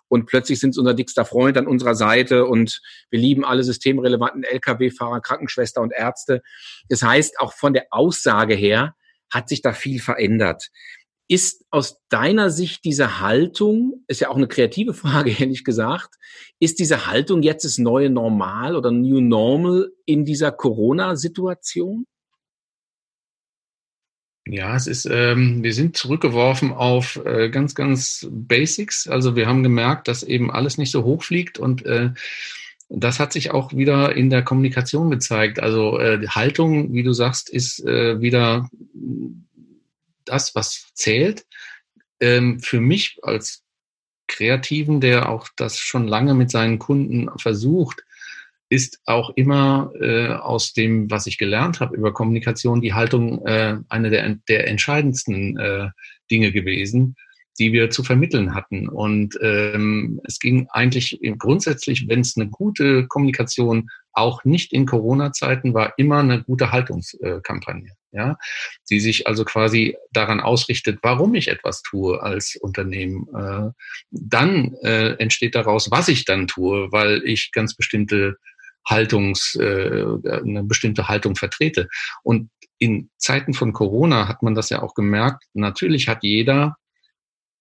und 0.09 0.27
plötzlich 0.27 0.59
sind 0.59 0.75
sie 0.75 0.81
unser 0.81 0.95
dickster 0.95 1.25
Freund 1.25 1.57
an 1.59 1.67
unserer 1.67 1.95
Seite 1.95 2.47
und 2.47 2.81
wir 3.11 3.21
lieben 3.21 3.45
alle 3.45 3.63
systemrelevanten 3.63 4.43
Lkw-Fahrer, 4.43 5.21
Krankenschwester 5.21 5.81
und 5.83 5.93
Ärzte. 5.93 6.43
Das 6.89 7.03
heißt, 7.03 7.39
auch 7.41 7.53
von 7.53 7.75
der 7.75 7.87
Aussage 7.91 8.55
her 8.55 8.95
hat 9.31 9.49
sich 9.49 9.61
da 9.61 9.73
viel 9.73 10.01
verändert. 10.01 10.69
Ist 11.31 11.65
aus 11.71 11.99
deiner 12.09 12.51
Sicht 12.51 12.85
diese 12.85 13.21
Haltung, 13.21 14.03
ist 14.09 14.21
ja 14.21 14.31
auch 14.31 14.37
eine 14.37 14.49
kreative 14.49 14.95
Frage, 15.03 15.31
ehrlich 15.39 15.65
gesagt, 15.65 16.15
ist 16.59 16.79
diese 16.79 17.07
Haltung 17.07 17.43
jetzt 17.43 17.65
das 17.65 17.79
neue 17.79 18.11
Normal 18.11 18.75
oder 18.75 18.91
New 18.91 19.21
Normal 19.21 19.91
in 20.07 20.25
dieser 20.25 20.53
Corona-Situation? 20.53 22.07
Ja, 24.51 24.75
es 24.75 24.87
ist, 24.87 25.07
ähm, 25.11 25.63
wir 25.63 25.75
sind 25.75 25.97
zurückgeworfen 25.99 26.73
auf 26.73 27.21
äh, 27.27 27.51
ganz, 27.51 27.75
ganz 27.75 28.27
Basics. 28.31 29.07
Also 29.07 29.37
wir 29.37 29.47
haben 29.47 29.63
gemerkt, 29.63 30.09
dass 30.09 30.23
eben 30.23 30.51
alles 30.51 30.79
nicht 30.79 30.91
so 30.91 31.05
hoch 31.05 31.23
fliegt 31.23 31.59
und 31.59 31.85
äh, 31.85 32.11
das 32.89 33.21
hat 33.21 33.35
sich 33.35 33.51
auch 33.51 33.75
wieder 33.75 34.17
in 34.17 34.31
der 34.31 34.43
Kommunikation 34.43 35.11
gezeigt. 35.11 35.61
Also 35.61 35.99
äh, 35.99 36.19
die 36.19 36.31
Haltung, 36.31 36.95
wie 36.95 37.03
du 37.03 37.13
sagst, 37.13 37.51
ist 37.51 37.85
äh, 37.85 38.23
wieder 38.23 38.71
das, 40.29 40.55
was 40.55 40.91
zählt. 40.95 41.47
Ähm, 42.21 42.61
für 42.61 42.81
mich 42.81 43.19
als 43.23 43.63
Kreativen, 44.27 45.01
der 45.01 45.29
auch 45.29 45.49
das 45.57 45.79
schon 45.79 46.07
lange 46.07 46.35
mit 46.35 46.51
seinen 46.51 46.79
Kunden 46.79 47.29
versucht, 47.39 48.03
ist 48.71 49.01
auch 49.07 49.31
immer 49.37 49.93
äh, 49.99 50.29
aus 50.29 50.75
dem, 50.75 51.11
was 51.11 51.27
ich 51.27 51.39
gelernt 51.39 51.81
habe 51.81 51.97
über 51.97 52.13
Kommunikation, 52.13 52.83
die 52.83 52.93
Haltung 52.93 53.45
äh, 53.47 53.79
eine 53.89 54.11
der, 54.11 54.37
der 54.49 54.69
entscheidendsten 54.69 55.59
äh, 55.59 55.89
Dinge 56.31 56.53
gewesen, 56.53 57.17
die 57.59 57.73
wir 57.73 57.91
zu 57.91 58.05
vermitteln 58.05 58.55
hatten. 58.55 58.89
Und 58.89 59.39
ähm, 59.41 60.21
es 60.25 60.39
ging 60.39 60.69
eigentlich 60.71 61.19
grundsätzlich, 61.39 62.07
wenn 62.09 62.21
es 62.21 62.37
eine 62.37 62.49
gute 62.49 63.07
Kommunikation 63.09 63.89
auch 64.19 64.45
nicht 64.45 64.73
in 64.73 64.87
Corona-Zeiten 64.87 65.75
war, 65.75 65.95
immer 65.97 66.19
eine 66.19 66.43
gute 66.43 66.73
Haltungskampagne. 66.73 67.93
Ja, 68.11 68.39
die 68.89 69.01
sich 69.01 69.27
also 69.27 69.45
quasi 69.45 69.95
daran 70.13 70.41
ausrichtet, 70.41 71.01
warum 71.03 71.35
ich 71.35 71.49
etwas 71.49 71.83
tue 71.83 72.23
als 72.23 72.57
Unternehmen. 72.57 73.27
Äh, 73.37 73.71
dann 74.11 74.75
äh, 74.83 75.13
entsteht 75.19 75.55
daraus, 75.55 75.91
was 75.91 76.09
ich 76.09 76.25
dann 76.25 76.47
tue, 76.47 76.91
weil 76.91 77.23
ich 77.25 77.53
ganz 77.53 77.75
bestimmte 77.77 78.37
Haltungs, 78.89 79.55
äh, 79.57 80.05
eine 80.25 80.65
bestimmte 80.65 81.09
Haltung 81.09 81.37
vertrete. 81.37 81.89
Und 82.23 82.49
in 82.79 83.11
Zeiten 83.19 83.53
von 83.53 83.75
Corona 83.75 84.27
hat 84.27 84.43
man 84.43 84.55
das 84.55 84.71
ja 84.71 84.81
auch 84.81 84.95
gemerkt. 84.95 85.45
Natürlich 85.53 86.09
hat 86.09 86.23
jeder 86.23 86.77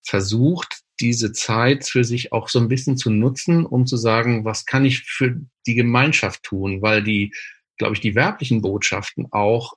versucht, 0.06 0.77
diese 1.00 1.32
Zeit 1.32 1.88
für 1.88 2.04
sich 2.04 2.32
auch 2.32 2.50
so 2.50 2.60
ein 2.60 2.68
bisschen 2.68 2.98
zu 2.98 3.10
nutzen, 3.10 3.66
um 3.66 3.86
zu 3.86 3.98
sagen, 3.98 4.46
was 4.46 4.66
kann 4.66 4.86
ich 4.86 5.04
für 5.04 5.40
die 5.66 5.76
Gemeinschaft 5.76 6.44
tun, 6.44 6.82
weil 6.82 7.04
die, 7.04 7.34
glaube 7.78 7.94
ich, 7.94 8.02
die 8.02 8.16
werblichen 8.16 8.62
Botschaften 8.62 9.28
auch 9.32 9.74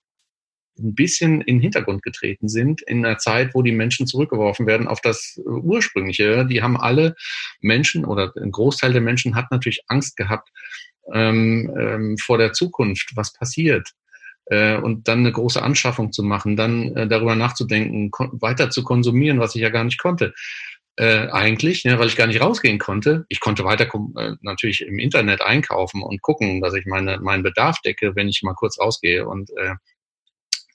ein 0.79 0.95
bisschen 0.95 1.41
in 1.43 1.57
den 1.57 1.61
Hintergrund 1.61 2.03
getreten 2.03 2.49
sind, 2.49 2.83
in 2.83 3.05
einer 3.05 3.19
Zeit, 3.19 3.55
wo 3.55 3.62
die 3.62 3.73
Menschen 3.73 4.07
zurückgeworfen 4.07 4.67
werden 4.67 4.89
auf 4.89 5.00
das 5.00 5.39
Ursprüngliche. 5.45 6.47
Die 6.47 6.62
haben 6.62 6.81
alle 6.81 7.15
Menschen 7.61 8.05
oder 8.05 8.33
ein 8.37 8.50
Großteil 8.50 8.93
der 8.93 9.03
Menschen 9.03 9.35
hat 9.35 9.50
natürlich 9.50 9.83
Angst 9.89 10.17
gehabt, 10.17 10.49
ähm, 11.12 11.71
ähm, 11.79 12.19
vor 12.19 12.39
der 12.39 12.53
Zukunft, 12.53 13.12
was 13.15 13.33
passiert. 13.33 13.91
Äh, 14.47 14.77
und 14.79 15.07
dann 15.09 15.21
eine 15.21 15.33
große 15.33 15.62
Anschaffung 15.62 16.12
zu 16.12 16.23
machen, 16.23 16.57
dann 16.57 16.97
äh, 16.97 17.07
darüber 17.07 17.37
nachzudenken, 17.37 18.11
weiter 18.41 18.71
zu 18.71 18.83
konsumieren, 18.83 19.39
was 19.39 19.55
ich 19.55 19.62
ja 19.62 19.71
gar 19.71 19.85
nicht 19.85 19.99
konnte. 19.99 20.35
Äh, 20.97 21.28
eigentlich, 21.30 21.85
ja, 21.85 21.99
weil 21.99 22.09
ich 22.09 22.16
gar 22.16 22.26
nicht 22.26 22.40
rausgehen 22.42 22.78
konnte. 22.78 23.25
Ich 23.28 23.40
konnte 23.40 23.64
weiter 23.64 23.87
äh, 24.16 24.32
natürlich 24.42 24.82
im 24.82 24.99
Internet 24.99 25.40
einkaufen 25.40 26.02
und 26.02 26.20
gucken, 26.20 26.61
dass 26.61 26.75
ich 26.75 26.85
meine, 26.87 27.18
meinen 27.20 27.42
Bedarf 27.42 27.80
decke, 27.80 28.16
wenn 28.16 28.28
ich 28.28 28.42
mal 28.42 28.54
kurz 28.54 28.78
rausgehe. 28.78 29.26
Und 29.26 29.50
äh, 29.56 29.75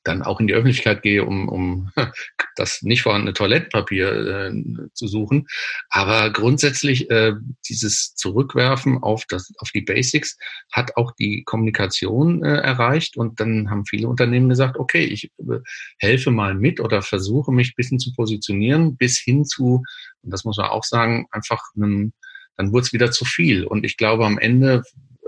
dann 0.05 0.21
auch 0.21 0.39
in 0.39 0.47
die 0.47 0.53
Öffentlichkeit 0.53 1.01
gehe, 1.01 1.25
um, 1.25 1.49
um 1.49 1.91
das 2.55 2.81
nicht 2.81 3.01
vorhandene 3.01 3.33
Toilettenpapier 3.33 4.51
äh, 4.51 4.89
zu 4.93 5.07
suchen. 5.07 5.47
Aber 5.89 6.31
grundsätzlich 6.31 7.09
äh, 7.09 7.33
dieses 7.67 8.15
Zurückwerfen 8.15 8.99
auf, 8.99 9.25
das, 9.27 9.51
auf 9.57 9.71
die 9.71 9.81
Basics 9.81 10.37
hat 10.71 10.95
auch 10.95 11.11
die 11.19 11.43
Kommunikation 11.43 12.43
äh, 12.43 12.57
erreicht. 12.57 13.17
Und 13.17 13.39
dann 13.39 13.69
haben 13.69 13.85
viele 13.85 14.07
Unternehmen 14.07 14.47
gesagt, 14.47 14.77
okay, 14.77 15.03
ich 15.03 15.31
äh, 15.39 15.59
helfe 15.97 16.31
mal 16.31 16.53
mit 16.53 16.79
oder 16.79 17.01
versuche 17.01 17.51
mich 17.51 17.69
ein 17.69 17.77
bisschen 17.77 17.99
zu 17.99 18.13
positionieren, 18.13 18.95
bis 18.95 19.19
hin 19.19 19.43
zu, 19.43 19.83
und 20.21 20.31
das 20.31 20.45
muss 20.45 20.57
man 20.57 20.67
auch 20.67 20.83
sagen, 20.83 21.25
einfach 21.31 21.61
einem, 21.75 22.13
dann 22.57 22.71
wurde 22.71 22.83
es 22.83 22.93
wieder 22.93 23.11
zu 23.11 23.25
viel. 23.25 23.65
Und 23.65 23.83
ich 23.83 23.97
glaube, 23.97 24.25
am 24.25 24.37
Ende 24.37 24.83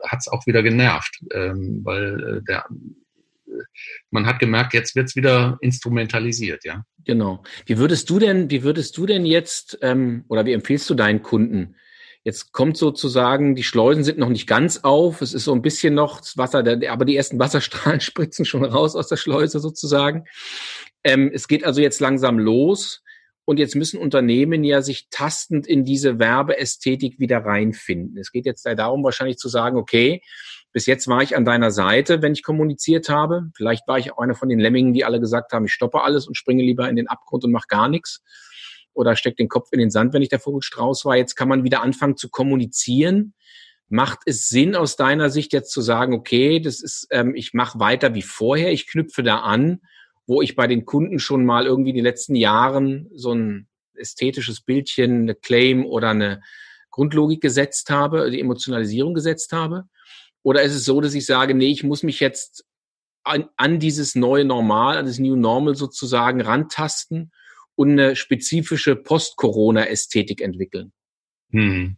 hat 0.07 0.19
es 0.19 0.27
auch 0.27 0.45
wieder 0.45 0.61
genervt, 0.61 1.19
ähm, 1.33 1.81
weil 1.83 2.37
äh, 2.37 2.43
der 2.43 2.65
man 4.11 4.25
hat 4.25 4.39
gemerkt, 4.39 4.73
jetzt 4.73 4.95
wird 4.95 5.09
es 5.09 5.15
wieder 5.15 5.57
instrumentalisiert, 5.61 6.63
ja. 6.65 6.83
Genau. 7.05 7.43
Wie 7.65 7.77
würdest 7.77 8.09
du 8.09 8.19
denn, 8.19 8.49
wie 8.49 8.63
würdest 8.63 8.97
du 8.97 9.05
denn 9.05 9.25
jetzt, 9.25 9.79
ähm, 9.81 10.25
oder 10.27 10.45
wie 10.45 10.53
empfiehlst 10.53 10.89
du 10.89 10.95
deinen 10.95 11.23
Kunden? 11.23 11.75
Jetzt 12.23 12.51
kommt 12.51 12.75
sozusagen, 12.75 13.55
die 13.55 13.63
Schleusen 13.63 14.03
sind 14.03 14.17
noch 14.17 14.27
nicht 14.27 14.47
ganz 14.47 14.79
auf, 14.83 15.21
es 15.21 15.33
ist 15.33 15.45
so 15.45 15.53
ein 15.53 15.61
bisschen 15.61 15.93
noch 15.93 16.19
das 16.19 16.37
Wasser, 16.37 16.59
aber 16.89 17.05
die 17.05 17.15
ersten 17.15 17.39
Wasserstrahlen 17.39 18.01
spritzen 18.01 18.43
schon 18.43 18.65
raus 18.65 18.95
aus 18.95 19.07
der 19.07 19.15
Schleuse 19.15 19.59
sozusagen. 19.59 20.25
Ähm, 21.03 21.31
es 21.33 21.47
geht 21.47 21.63
also 21.63 21.79
jetzt 21.79 22.01
langsam 22.01 22.37
los. 22.37 23.01
Und 23.49 23.59
jetzt 23.59 23.75
müssen 23.75 23.97
Unternehmen 23.97 24.65
ja 24.65 24.81
sich 24.81 25.07
tastend 25.09 25.67
in 25.67 25.85
diese 25.85 26.19
Werbeästhetik 26.19 27.17
wieder 27.17 27.45
reinfinden. 27.45 28.17
Es 28.17 28.33
geht 28.33 28.45
jetzt 28.45 28.65
darum, 28.65 29.05
wahrscheinlich 29.05 29.37
zu 29.37 29.47
sagen, 29.47 29.77
okay, 29.77 30.21
bis 30.77 30.85
jetzt 30.85 31.07
war 31.07 31.23
ich 31.23 31.35
an 31.35 31.43
deiner 31.43 31.71
Seite, 31.71 32.21
wenn 32.21 32.33
ich 32.33 32.43
kommuniziert 32.43 33.09
habe. 33.09 33.49
Vielleicht 33.55 33.87
war 33.87 33.97
ich 33.97 34.13
auch 34.13 34.19
einer 34.19 34.35
von 34.35 34.47
den 34.47 34.59
Lemmingen, 34.59 34.93
die 34.93 35.05
alle 35.05 35.19
gesagt 35.19 35.51
haben, 35.51 35.65
ich 35.65 35.73
stoppe 35.73 36.03
alles 36.03 36.27
und 36.27 36.37
springe 36.37 36.61
lieber 36.61 36.87
in 36.87 36.95
den 36.95 37.07
Abgrund 37.07 37.43
und 37.43 37.51
mache 37.51 37.65
gar 37.67 37.89
nichts. 37.89 38.23
Oder 38.93 39.15
stecke 39.15 39.37
den 39.37 39.49
Kopf 39.49 39.69
in 39.71 39.79
den 39.79 39.89
Sand, 39.89 40.13
wenn 40.13 40.21
ich 40.21 40.29
der 40.29 40.39
Vogelstrauß 40.39 41.03
war. 41.05 41.17
Jetzt 41.17 41.33
kann 41.33 41.47
man 41.47 41.63
wieder 41.63 41.81
anfangen 41.81 42.15
zu 42.15 42.29
kommunizieren. 42.29 43.33
Macht 43.89 44.19
es 44.27 44.49
Sinn 44.49 44.75
aus 44.75 44.95
deiner 44.97 45.31
Sicht 45.31 45.51
jetzt 45.51 45.71
zu 45.71 45.81
sagen, 45.81 46.13
okay, 46.13 46.59
das 46.59 46.83
ist, 46.83 47.07
ähm, 47.09 47.33
ich 47.33 47.55
mache 47.55 47.79
weiter 47.79 48.13
wie 48.13 48.21
vorher, 48.21 48.71
ich 48.71 48.85
knüpfe 48.85 49.23
da 49.23 49.39
an, 49.39 49.81
wo 50.27 50.43
ich 50.43 50.55
bei 50.55 50.67
den 50.67 50.85
Kunden 50.85 51.17
schon 51.17 51.43
mal 51.43 51.65
irgendwie 51.65 51.93
die 51.93 52.01
letzten 52.01 52.35
Jahren 52.35 53.09
so 53.15 53.33
ein 53.33 53.67
ästhetisches 53.95 54.61
Bildchen, 54.61 55.21
eine 55.21 55.33
Claim 55.33 55.87
oder 55.87 56.11
eine 56.11 56.43
Grundlogik 56.91 57.41
gesetzt 57.41 57.89
habe, 57.89 58.29
die 58.29 58.41
Emotionalisierung 58.41 59.15
gesetzt 59.15 59.53
habe? 59.53 59.87
Oder 60.47 60.61
ist 60.61 60.73
es 60.73 60.85
so, 60.85 61.01
dass 61.01 61.13
ich 61.13 61.25
sage, 61.25 61.53
nee, 61.53 61.67
ich 61.67 61.83
muss 61.83 62.03
mich 62.03 62.21
jetzt 62.21 62.63
an, 63.25 63.49
an 63.57 63.81
dieses 63.81 64.15
neue 64.15 64.45
Normal, 64.45 64.95
an 64.95 65.05
das 65.05 65.19
New 65.19 65.35
Normal 65.35 65.75
sozusagen 65.75 66.39
rantasten 66.39 67.33
und 67.75 67.91
eine 67.91 68.15
spezifische 68.15 68.95
Post-Corona-Ästhetik 68.95 70.39
entwickeln? 70.39 70.93
Hm. 71.51 71.97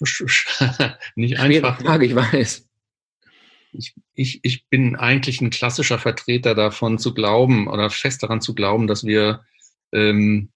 Nicht 1.14 1.38
einfach. 1.38 1.78
Ne? 1.78 1.86
Frage, 1.86 2.06
ich 2.06 2.16
weiß. 2.16 2.68
Ich, 3.70 3.94
ich, 4.14 4.40
ich 4.42 4.66
bin 4.66 4.96
eigentlich 4.96 5.40
ein 5.40 5.50
klassischer 5.50 6.00
Vertreter 6.00 6.56
davon 6.56 6.98
zu 6.98 7.14
glauben 7.14 7.68
oder 7.68 7.90
fest 7.90 8.24
daran 8.24 8.40
zu 8.40 8.52
glauben, 8.52 8.88
dass 8.88 9.04
wir 9.04 9.44
ähm, 9.92 10.50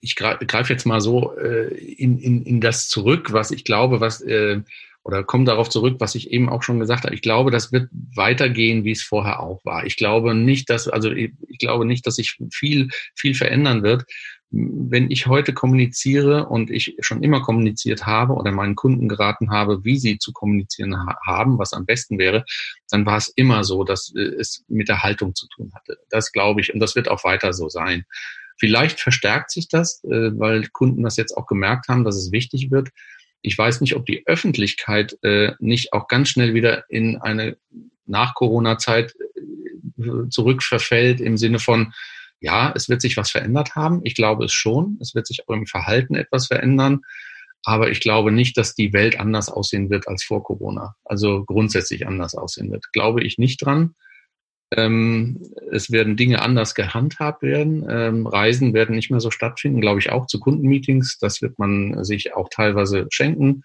ich 0.00 0.16
greife 0.16 0.72
jetzt 0.72 0.86
mal 0.86 1.00
so 1.00 1.36
äh, 1.36 1.74
in, 1.74 2.18
in, 2.18 2.42
in 2.42 2.60
das 2.60 2.88
zurück, 2.88 3.32
was 3.32 3.50
ich 3.50 3.64
glaube, 3.64 4.00
was 4.00 4.20
äh, 4.20 4.60
oder 5.04 5.24
komme 5.24 5.44
darauf 5.44 5.70
zurück, 5.70 5.96
was 6.00 6.14
ich 6.14 6.32
eben 6.32 6.50
auch 6.50 6.62
schon 6.62 6.80
gesagt 6.80 7.04
habe. 7.04 7.14
Ich 7.14 7.22
glaube, 7.22 7.50
das 7.50 7.72
wird 7.72 7.88
weitergehen, 8.14 8.84
wie 8.84 8.90
es 8.90 9.02
vorher 9.02 9.40
auch 9.40 9.64
war. 9.64 9.86
Ich 9.86 9.96
glaube 9.96 10.34
nicht, 10.34 10.68
dass 10.68 10.86
also 10.86 11.10
ich, 11.10 11.32
ich 11.48 11.58
glaube 11.58 11.86
nicht, 11.86 12.06
dass 12.06 12.16
sich 12.16 12.36
viel 12.52 12.88
viel 13.14 13.34
verändern 13.34 13.82
wird. 13.82 14.04
Wenn 14.50 15.10
ich 15.10 15.26
heute 15.26 15.52
kommuniziere 15.52 16.46
und 16.46 16.70
ich 16.70 16.96
schon 17.00 17.22
immer 17.22 17.42
kommuniziert 17.42 18.06
habe 18.06 18.34
oder 18.34 18.50
meinen 18.50 18.76
Kunden 18.76 19.08
geraten 19.08 19.50
habe, 19.50 19.84
wie 19.84 19.98
sie 19.98 20.18
zu 20.18 20.32
kommunizieren 20.32 20.96
ha 20.96 21.18
haben, 21.26 21.58
was 21.58 21.72
am 21.72 21.86
besten 21.86 22.18
wäre, 22.18 22.44
dann 22.90 23.06
war 23.06 23.18
es 23.18 23.28
immer 23.34 23.64
so, 23.64 23.84
dass 23.84 24.12
äh, 24.14 24.20
es 24.20 24.64
mit 24.68 24.88
der 24.88 25.02
Haltung 25.02 25.34
zu 25.34 25.46
tun 25.48 25.70
hatte. 25.74 25.98
Das 26.10 26.32
glaube 26.32 26.60
ich 26.60 26.72
und 26.74 26.80
das 26.80 26.96
wird 26.96 27.08
auch 27.08 27.24
weiter 27.24 27.52
so 27.52 27.68
sein. 27.68 28.04
Vielleicht 28.58 29.00
verstärkt 29.00 29.50
sich 29.50 29.68
das, 29.68 30.02
äh, 30.04 30.30
weil 30.38 30.66
Kunden 30.68 31.02
das 31.02 31.16
jetzt 31.16 31.36
auch 31.36 31.46
gemerkt 31.46 31.88
haben, 31.88 32.04
dass 32.04 32.16
es 32.16 32.32
wichtig 32.32 32.70
wird. 32.70 32.90
Ich 33.40 33.56
weiß 33.56 33.80
nicht, 33.80 33.94
ob 33.94 34.04
die 34.04 34.26
Öffentlichkeit 34.26 35.16
äh, 35.22 35.52
nicht 35.60 35.92
auch 35.92 36.08
ganz 36.08 36.28
schnell 36.28 36.54
wieder 36.54 36.84
in 36.88 37.16
eine 37.18 37.56
Nach-Corona-Zeit 38.06 39.14
äh, 39.14 40.28
zurückverfällt 40.28 41.20
im 41.20 41.36
Sinne 41.36 41.60
von, 41.60 41.92
ja, 42.40 42.72
es 42.74 42.88
wird 42.88 43.00
sich 43.00 43.16
was 43.16 43.30
verändert 43.30 43.74
haben. 43.74 44.00
Ich 44.04 44.14
glaube 44.14 44.44
es 44.44 44.52
schon. 44.52 44.98
Es 45.00 45.14
wird 45.14 45.26
sich 45.26 45.48
auch 45.48 45.54
im 45.54 45.66
Verhalten 45.66 46.14
etwas 46.14 46.46
verändern. 46.46 47.00
Aber 47.64 47.90
ich 47.90 48.00
glaube 48.00 48.32
nicht, 48.32 48.56
dass 48.56 48.74
die 48.74 48.92
Welt 48.92 49.18
anders 49.18 49.48
aussehen 49.48 49.90
wird 49.90 50.08
als 50.08 50.24
vor 50.24 50.42
Corona. 50.42 50.94
Also 51.04 51.44
grundsätzlich 51.44 52.06
anders 52.06 52.34
aussehen 52.34 52.70
wird. 52.70 52.92
Glaube 52.92 53.22
ich 53.22 53.38
nicht 53.38 53.64
dran. 53.64 53.94
Ähm, 54.70 55.40
es 55.72 55.90
werden 55.90 56.16
Dinge 56.16 56.42
anders 56.42 56.74
gehandhabt 56.74 57.42
werden. 57.42 57.86
Ähm, 57.88 58.26
Reisen 58.26 58.74
werden 58.74 58.96
nicht 58.96 59.10
mehr 59.10 59.20
so 59.20 59.30
stattfinden, 59.30 59.80
glaube 59.80 60.00
ich, 60.00 60.10
auch 60.10 60.26
zu 60.26 60.40
Kundenmeetings. 60.40 61.18
Das 61.18 61.40
wird 61.40 61.58
man 61.58 62.04
sich 62.04 62.34
auch 62.34 62.48
teilweise 62.50 63.06
schenken. 63.10 63.62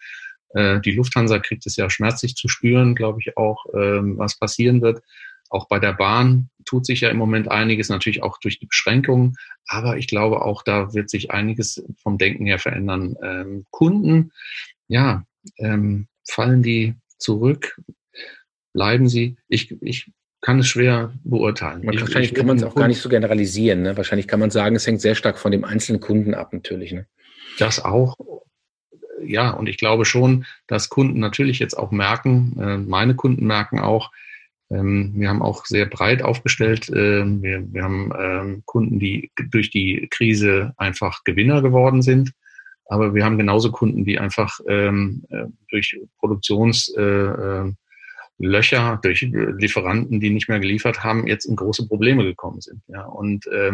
Äh, 0.53 0.79
die 0.81 0.91
Lufthansa 0.91 1.39
kriegt 1.39 1.65
es 1.65 1.75
ja 1.75 1.89
schmerzlich 1.89 2.36
zu 2.36 2.48
spüren, 2.48 2.95
glaube 2.95 3.19
ich 3.22 3.38
auch, 3.38 3.65
ähm, 3.74 4.17
was 4.17 4.38
passieren 4.38 4.81
wird. 4.81 5.01
Auch 5.50 5.67
bei 5.67 5.79
der 5.79 5.93
Bahn 5.93 6.50
tut 6.65 6.86
sich 6.86 7.01
ja 7.01 7.10
im 7.10 7.17
Moment 7.17 7.51
einiges, 7.51 7.89
natürlich 7.89 8.24
auch 8.24 8.39
durch 8.39 8.60
die 8.60 8.65
Beschränkungen. 8.65 9.36
Aber 9.67 9.98
ich 9.98 10.07
glaube, 10.07 10.41
auch 10.41 10.63
da 10.63 10.93
wird 10.93 11.10
sich 11.10 11.31
einiges 11.31 11.83
vom 12.01 12.17
Denken 12.17 12.45
her 12.45 12.60
verändern. 12.60 13.15
Ähm, 13.22 13.65
Kunden, 13.69 14.31
ja, 14.88 15.25
ähm, 15.57 16.07
fallen 16.27 16.63
die 16.63 16.95
zurück? 17.17 17.79
Bleiben 18.74 19.07
sie? 19.07 19.38
Ich, 19.48 19.75
ich 19.81 20.12
kann 20.44 20.60
es 20.60 20.68
schwer 20.68 21.14
beurteilen. 21.24 21.86
Man, 21.86 21.96
ich, 21.96 22.02
wahrscheinlich 22.02 22.32
ich 22.32 22.38
kann 22.38 22.46
man 22.46 22.58
es 22.58 22.64
auch 22.64 22.76
gar 22.76 22.90
nicht 22.90 23.00
so 23.00 23.08
generalisieren. 23.08 23.82
Ne? 23.82 23.98
Wahrscheinlich 23.98 24.28
kann 24.28 24.42
man 24.42 24.52
sagen, 24.52 24.76
es 24.76 24.86
hängt 24.86 25.00
sehr 25.00 25.16
stark 25.16 25.40
von 25.40 25.54
dem 25.54 25.64
einzelnen 25.64 26.02
Kunden 26.02 26.34
ab, 26.34 26.52
natürlich. 26.52 26.92
Ne? 26.92 27.08
Das 27.58 27.84
auch. 27.84 28.18
Ja, 29.26 29.52
und 29.52 29.70
ich 29.70 29.78
glaube 29.78 30.04
schon, 30.04 30.46
dass 30.68 30.90
Kunden 30.90 31.20
natürlich 31.22 31.60
jetzt 31.60 31.78
auch 31.78 31.92
merken, 31.92 32.60
äh, 32.60 32.78
meine 32.78 33.16
Kunden 33.16 33.48
merken 33.48 33.80
auch, 33.80 34.12
ähm, 34.70 35.14
wir 35.16 35.30
haben 35.30 35.42
auch 35.42 35.66
sehr 35.66 35.86
breit 35.86 36.22
aufgestellt. 36.22 36.90
Äh, 36.90 37.24
wir, 37.42 37.64
wir 37.72 37.84
haben 37.84 38.12
ähm, 38.20 38.64
Kunden, 38.66 39.00
die 39.00 39.32
durch 39.50 39.70
die 39.70 40.10
Krise 40.12 40.74
einfach 40.76 41.24
Gewinner 41.24 41.62
geworden 41.62 42.02
sind. 42.02 42.34
Aber 42.88 43.16
wir 43.16 43.24
haben 43.24 43.38
genauso 43.38 43.72
Kunden, 43.72 44.04
die 44.04 44.20
einfach 44.20 44.60
ähm, 44.68 45.24
äh, 45.30 45.46
durch 45.70 45.98
Produktions 46.20 46.94
Löcher 48.40 49.00
durch 49.02 49.22
Lieferanten, 49.22 50.20
die 50.20 50.30
nicht 50.30 50.50
mehr 50.50 50.60
geliefert 50.60 51.04
haben, 51.04 51.28
jetzt 51.28 51.46
in 51.46 51.56
große 51.56 51.88
Probleme 51.88 52.24
gekommen 52.24 52.62
sind. 52.62 52.82
Ja, 52.88 53.06
und 53.06 53.48
äh, 53.48 53.72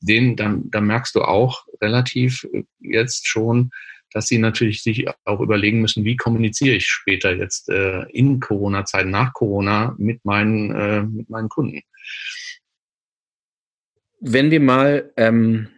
den, 0.00 0.36
dann, 0.36 0.70
dann 0.70 0.86
merkst 0.86 1.14
du 1.14 1.22
auch 1.22 1.64
relativ 1.80 2.46
jetzt 2.80 3.26
schon, 3.26 3.70
dass 4.12 4.26
sie 4.26 4.38
natürlich 4.38 4.82
sich 4.82 5.06
auch 5.24 5.40
überlegen 5.40 5.80
müssen, 5.80 6.04
wie 6.04 6.16
kommuniziere 6.16 6.76
ich 6.76 6.86
später 6.86 7.34
jetzt 7.34 7.68
äh, 7.70 8.02
in 8.10 8.40
Corona-Zeiten, 8.40 9.10
nach 9.10 9.32
Corona 9.32 9.94
mit 9.98 10.24
meinen, 10.24 10.74
äh, 10.74 11.02
mit 11.02 11.30
meinen 11.30 11.48
Kunden. 11.48 11.80
Wenn 14.20 14.50
wir 14.50 14.60
mal 14.60 15.12
ähm, 15.16 15.68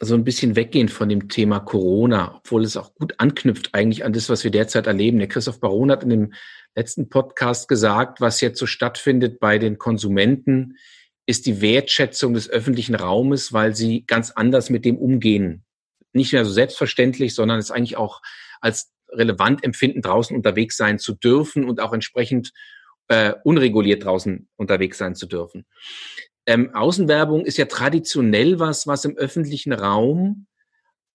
so 0.00 0.14
ein 0.14 0.24
bisschen 0.24 0.56
weggehen 0.56 0.88
von 0.88 1.08
dem 1.08 1.28
Thema 1.28 1.60
Corona, 1.60 2.36
obwohl 2.36 2.64
es 2.64 2.76
auch 2.76 2.94
gut 2.94 3.14
anknüpft 3.18 3.74
eigentlich 3.74 4.04
an 4.04 4.12
das, 4.12 4.28
was 4.28 4.44
wir 4.44 4.50
derzeit 4.50 4.86
erleben. 4.86 5.18
Der 5.18 5.28
Christoph 5.28 5.60
Baron 5.60 5.90
hat 5.90 6.02
in 6.02 6.10
dem 6.10 6.32
letzten 6.74 7.08
Podcast 7.08 7.68
gesagt, 7.68 8.20
was 8.20 8.40
jetzt 8.40 8.58
so 8.58 8.66
stattfindet 8.66 9.40
bei 9.40 9.58
den 9.58 9.78
Konsumenten, 9.78 10.76
ist 11.26 11.46
die 11.46 11.60
Wertschätzung 11.60 12.34
des 12.34 12.50
öffentlichen 12.50 12.94
Raumes, 12.94 13.52
weil 13.52 13.74
sie 13.74 14.04
ganz 14.06 14.30
anders 14.30 14.70
mit 14.70 14.84
dem 14.84 14.98
umgehen. 14.98 15.64
Nicht 16.12 16.32
mehr 16.32 16.44
so 16.44 16.52
selbstverständlich, 16.52 17.34
sondern 17.34 17.58
es 17.58 17.70
eigentlich 17.70 17.96
auch 17.96 18.20
als 18.60 18.92
relevant 19.10 19.64
empfinden, 19.64 20.02
draußen 20.02 20.36
unterwegs 20.36 20.76
sein 20.76 20.98
zu 20.98 21.14
dürfen 21.14 21.64
und 21.64 21.80
auch 21.80 21.92
entsprechend 21.92 22.52
äh, 23.08 23.34
unreguliert 23.44 24.04
draußen 24.04 24.48
unterwegs 24.56 24.98
sein 24.98 25.14
zu 25.14 25.26
dürfen. 25.26 25.66
Ähm, 26.46 26.74
Außenwerbung 26.74 27.46
ist 27.46 27.56
ja 27.56 27.64
traditionell 27.66 28.58
was, 28.58 28.86
was 28.86 29.04
im 29.04 29.16
öffentlichen 29.16 29.72
Raum 29.72 30.46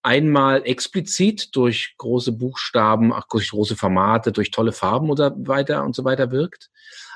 einmal 0.01 0.65
explizit 0.65 1.55
durch 1.55 1.95
große 1.97 2.31
Buchstaben, 2.31 3.13
durch 3.31 3.49
große 3.49 3.75
Formate, 3.75 4.31
durch 4.31 4.51
tolle 4.51 4.71
Farben 4.71 5.09
oder 5.09 5.35
weiter 5.37 5.83
und 5.83 5.95
so 5.95 6.03
weiter 6.03 6.31
wirkt. 6.31 6.69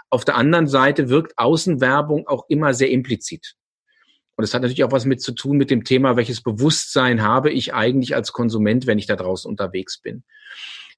Auf 0.09 0.25
der 0.25 0.35
anderen 0.35 0.67
Seite 0.67 1.09
wirkt 1.09 1.37
Außenwerbung 1.37 2.27
auch 2.27 2.45
immer 2.49 2.73
sehr 2.73 2.91
implizit. 2.91 3.55
Und 4.35 4.43
es 4.43 4.53
hat 4.53 4.61
natürlich 4.61 4.83
auch 4.83 4.91
was 4.91 5.05
mit 5.05 5.21
zu 5.21 5.31
tun 5.31 5.57
mit 5.57 5.69
dem 5.69 5.83
Thema, 5.83 6.15
welches 6.15 6.41
Bewusstsein 6.41 7.21
habe 7.21 7.51
ich 7.51 7.73
eigentlich 7.73 8.15
als 8.15 8.31
Konsument, 8.31 8.87
wenn 8.87 8.99
ich 8.99 9.05
da 9.05 9.15
draußen 9.15 9.49
unterwegs 9.49 9.99
bin. 9.99 10.23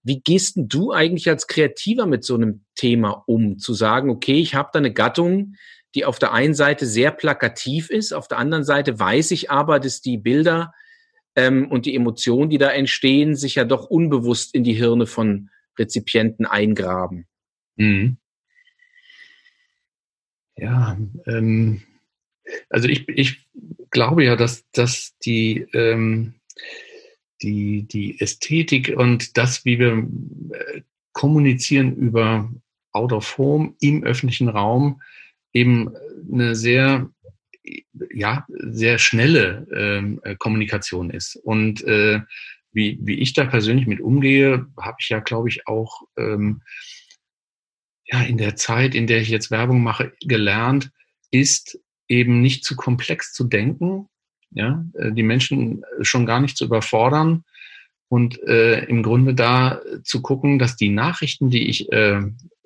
Wie 0.03 0.21
gehst 0.21 0.53
du 0.57 0.91
eigentlich 0.91 1.29
als 1.29 1.47
Kreativer 1.47 2.05
mit 2.05 2.23
so 2.23 2.35
einem 2.35 2.63
Thema 2.75 3.23
um? 3.25 3.57
Zu 3.57 3.73
sagen, 3.73 4.09
okay, 4.09 4.39
ich 4.39 4.55
habe 4.55 4.69
da 4.71 4.79
eine 4.79 4.93
Gattung, 4.93 5.55
die 5.95 6.05
auf 6.05 6.19
der 6.19 6.31
einen 6.31 6.53
Seite 6.53 6.85
sehr 6.85 7.11
plakativ 7.11 7.89
ist, 7.89 8.13
auf 8.13 8.27
der 8.27 8.37
anderen 8.37 8.63
Seite 8.63 8.99
weiß 8.99 9.31
ich 9.31 9.49
aber, 9.49 9.79
dass 9.79 10.01
die 10.01 10.17
Bilder 10.17 10.73
ähm, 11.35 11.69
und 11.69 11.85
die 11.85 11.95
Emotionen, 11.95 12.49
die 12.49 12.57
da 12.57 12.69
entstehen, 12.69 13.35
sich 13.35 13.55
ja 13.55 13.65
doch 13.65 13.85
unbewusst 13.85 14.55
in 14.55 14.63
die 14.63 14.73
Hirne 14.73 15.05
von 15.05 15.49
Rezipienten 15.77 16.45
eingraben. 16.45 17.27
Mhm. 17.75 18.17
Ja, 20.57 20.97
ähm, 21.27 21.81
also 22.69 22.87
ich, 22.87 23.07
ich 23.09 23.45
glaube 23.89 24.23
ja, 24.23 24.35
dass, 24.35 24.69
dass 24.71 25.17
die, 25.25 25.67
ähm, 25.73 26.35
die, 27.41 27.83
die 27.83 28.19
Ästhetik 28.21 28.93
und 28.95 29.37
das, 29.37 29.65
wie 29.65 29.79
wir 29.79 30.07
äh, 30.51 30.81
kommunizieren 31.11 31.95
über 31.95 32.49
Out 32.91 33.11
of 33.11 33.37
Home 33.37 33.73
im 33.81 34.03
öffentlichen 34.03 34.47
Raum, 34.47 35.01
eben 35.51 35.93
eine 36.31 36.55
sehr 36.55 37.09
ja, 38.13 38.45
sehr 38.47 38.99
schnelle 38.99 39.67
ähm, 39.73 40.19
äh, 40.23 40.35
Kommunikation 40.35 41.09
ist. 41.09 41.35
Und 41.35 41.83
äh, 41.83 42.21
wie, 42.71 42.99
wie 43.01 43.15
ich 43.15 43.33
da 43.33 43.45
persönlich 43.45 43.87
mit 43.87 44.01
umgehe, 44.01 44.67
habe 44.79 44.97
ich 44.99 45.09
ja, 45.09 45.19
glaube 45.19 45.49
ich, 45.49 45.67
auch 45.67 46.03
ähm, 46.17 46.61
ja, 48.05 48.21
in 48.21 48.37
der 48.37 48.55
Zeit, 48.55 48.95
in 48.95 49.07
der 49.07 49.21
ich 49.21 49.29
jetzt 49.29 49.51
Werbung 49.51 49.81
mache, 49.81 50.13
gelernt, 50.21 50.91
ist 51.31 51.79
eben 52.07 52.41
nicht 52.41 52.63
zu 52.63 52.75
komplex 52.75 53.33
zu 53.33 53.45
denken, 53.45 54.07
ja, 54.51 54.85
äh, 54.93 55.11
die 55.11 55.23
Menschen 55.23 55.83
schon 56.01 56.25
gar 56.25 56.39
nicht 56.39 56.57
zu 56.57 56.65
überfordern 56.65 57.43
und 58.09 58.41
äh, 58.43 58.85
im 58.85 59.03
Grunde 59.03 59.33
da 59.33 59.81
zu 60.03 60.21
gucken, 60.21 60.59
dass 60.59 60.75
die 60.75 60.89
Nachrichten, 60.89 61.49
die 61.49 61.67
ich 61.67 61.91
äh, 61.91 62.21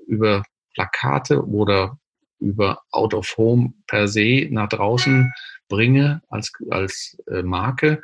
über 0.07 0.43
Plakate 0.73 1.45
oder 1.45 1.97
über 2.39 2.81
Out 2.91 3.13
of 3.13 3.37
Home 3.37 3.73
per 3.87 4.07
se 4.07 4.47
nach 4.51 4.69
draußen 4.69 5.31
bringe 5.67 6.21
als, 6.29 6.51
als 6.69 7.17
äh, 7.27 7.43
Marke, 7.43 8.01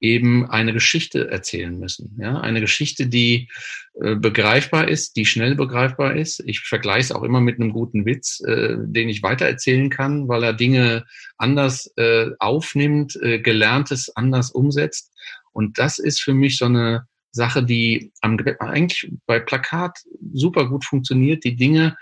eben 0.00 0.48
eine 0.50 0.72
Geschichte 0.72 1.30
erzählen 1.30 1.78
müssen. 1.78 2.16
Ja? 2.20 2.40
Eine 2.40 2.60
Geschichte, 2.60 3.06
die 3.06 3.48
äh, 4.00 4.14
begreifbar 4.14 4.88
ist, 4.88 5.16
die 5.16 5.24
schnell 5.24 5.54
begreifbar 5.54 6.16
ist. 6.16 6.42
Ich 6.46 6.60
vergleiche 6.60 7.00
es 7.00 7.12
auch 7.12 7.22
immer 7.22 7.40
mit 7.40 7.58
einem 7.58 7.72
guten 7.72 8.04
Witz, 8.04 8.40
äh, 8.40 8.76
den 8.78 9.08
ich 9.08 9.22
weitererzählen 9.22 9.88
kann, 9.88 10.28
weil 10.28 10.42
er 10.42 10.52
Dinge 10.52 11.04
anders 11.38 11.90
äh, 11.96 12.30
aufnimmt, 12.38 13.16
äh, 13.22 13.40
Gelerntes 13.40 14.14
anders 14.14 14.50
umsetzt. 14.50 15.12
Und 15.52 15.78
das 15.78 15.98
ist 15.98 16.20
für 16.22 16.34
mich 16.34 16.58
so 16.58 16.66
eine 16.66 17.06
Sache, 17.32 17.62
die 17.62 18.12
am, 18.20 18.38
eigentlich 18.58 19.10
bei 19.26 19.40
Plakat 19.40 19.98
super 20.32 20.68
gut 20.68 20.84
funktioniert, 20.84 21.44
die 21.44 21.56
Dinge 21.56 21.96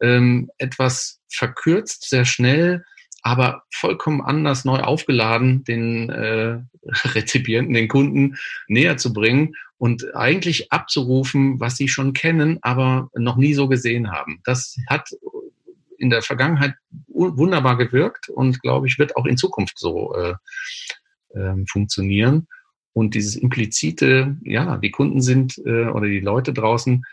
ähm, 0.00 0.50
etwas 0.58 1.20
verkürzt, 1.28 2.08
sehr 2.08 2.24
schnell, 2.24 2.84
aber 3.22 3.64
vollkommen 3.70 4.20
anders 4.20 4.64
neu 4.64 4.80
aufgeladen, 4.80 5.64
den 5.64 6.10
äh, 6.10 6.58
Rezipienten, 7.04 7.74
den 7.74 7.88
Kunden 7.88 8.36
näher 8.68 8.96
zu 8.96 9.12
bringen 9.12 9.54
und 9.78 10.14
eigentlich 10.14 10.72
abzurufen, 10.72 11.60
was 11.60 11.76
sie 11.76 11.88
schon 11.88 12.12
kennen, 12.12 12.58
aber 12.62 13.10
noch 13.14 13.36
nie 13.36 13.54
so 13.54 13.68
gesehen 13.68 14.10
haben. 14.10 14.40
Das 14.44 14.76
hat 14.88 15.10
in 15.98 16.10
der 16.10 16.22
Vergangenheit 16.22 16.74
wunderbar 17.08 17.76
gewirkt 17.76 18.28
und 18.30 18.60
glaube 18.62 18.86
ich, 18.86 18.98
wird 18.98 19.16
auch 19.16 19.26
in 19.26 19.36
Zukunft 19.36 19.78
so 19.78 20.14
äh, 20.14 20.34
äh, 21.38 21.54
funktionieren. 21.70 22.46
Und 22.92 23.14
dieses 23.14 23.36
implizite, 23.36 24.36
ja, 24.42 24.78
die 24.78 24.90
Kunden 24.90 25.20
sind 25.20 25.58
äh, 25.64 25.86
oder 25.86 26.06
die 26.06 26.20
Leute 26.20 26.52
draußen 26.52 27.04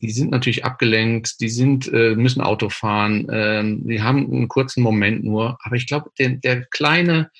die 0.00 0.10
sind 0.10 0.30
natürlich 0.30 0.64
abgelenkt, 0.64 1.40
die 1.40 1.48
sind, 1.48 1.92
äh, 1.92 2.14
müssen 2.14 2.40
Auto 2.40 2.68
fahren, 2.68 3.26
ähm, 3.30 3.86
die 3.86 4.02
haben 4.02 4.32
einen 4.32 4.48
kurzen 4.48 4.82
Moment 4.82 5.24
nur. 5.24 5.58
Aber 5.62 5.76
ich 5.76 5.86
glaube, 5.86 6.10
der, 6.18 6.30
der 6.30 6.64
kleine, 6.66 7.30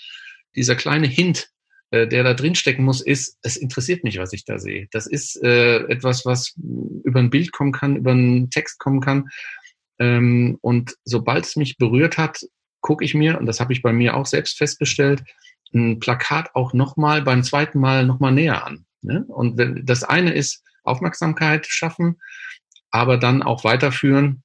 dieser 0.56 0.74
kleine 0.74 1.06
Hint, 1.06 1.50
äh, 1.90 2.06
der 2.06 2.24
da 2.24 2.34
drin 2.34 2.54
stecken 2.54 2.84
muss, 2.84 3.00
ist, 3.00 3.38
es 3.42 3.56
interessiert 3.56 4.04
mich, 4.04 4.18
was 4.18 4.32
ich 4.32 4.44
da 4.44 4.58
sehe. 4.58 4.88
Das 4.90 5.06
ist 5.06 5.42
äh, 5.42 5.78
etwas, 5.84 6.26
was 6.26 6.54
über 6.56 7.20
ein 7.20 7.30
Bild 7.30 7.52
kommen 7.52 7.72
kann, 7.72 7.96
über 7.96 8.10
einen 8.10 8.50
Text 8.50 8.78
kommen 8.78 9.00
kann. 9.00 9.28
Ähm, 9.98 10.58
und 10.60 10.96
sobald 11.04 11.44
es 11.44 11.56
mich 11.56 11.76
berührt 11.76 12.18
hat, 12.18 12.40
gucke 12.80 13.04
ich 13.04 13.14
mir, 13.14 13.38
und 13.38 13.46
das 13.46 13.60
habe 13.60 13.72
ich 13.72 13.82
bei 13.82 13.92
mir 13.92 14.16
auch 14.16 14.26
selbst 14.26 14.58
festgestellt, 14.58 15.22
ein 15.74 15.98
Plakat 15.98 16.54
auch 16.54 16.72
nochmal 16.72 17.22
beim 17.22 17.42
zweiten 17.42 17.78
Mal 17.78 18.06
nochmal 18.06 18.32
näher 18.32 18.66
an. 18.66 18.86
Ne? 19.02 19.24
Und 19.28 19.60
das 19.84 20.02
eine 20.02 20.32
ist 20.32 20.62
Aufmerksamkeit 20.88 21.66
schaffen 21.66 22.18
aber 22.90 23.18
dann 23.18 23.42
auch 23.42 23.64
weiterführen 23.64 24.42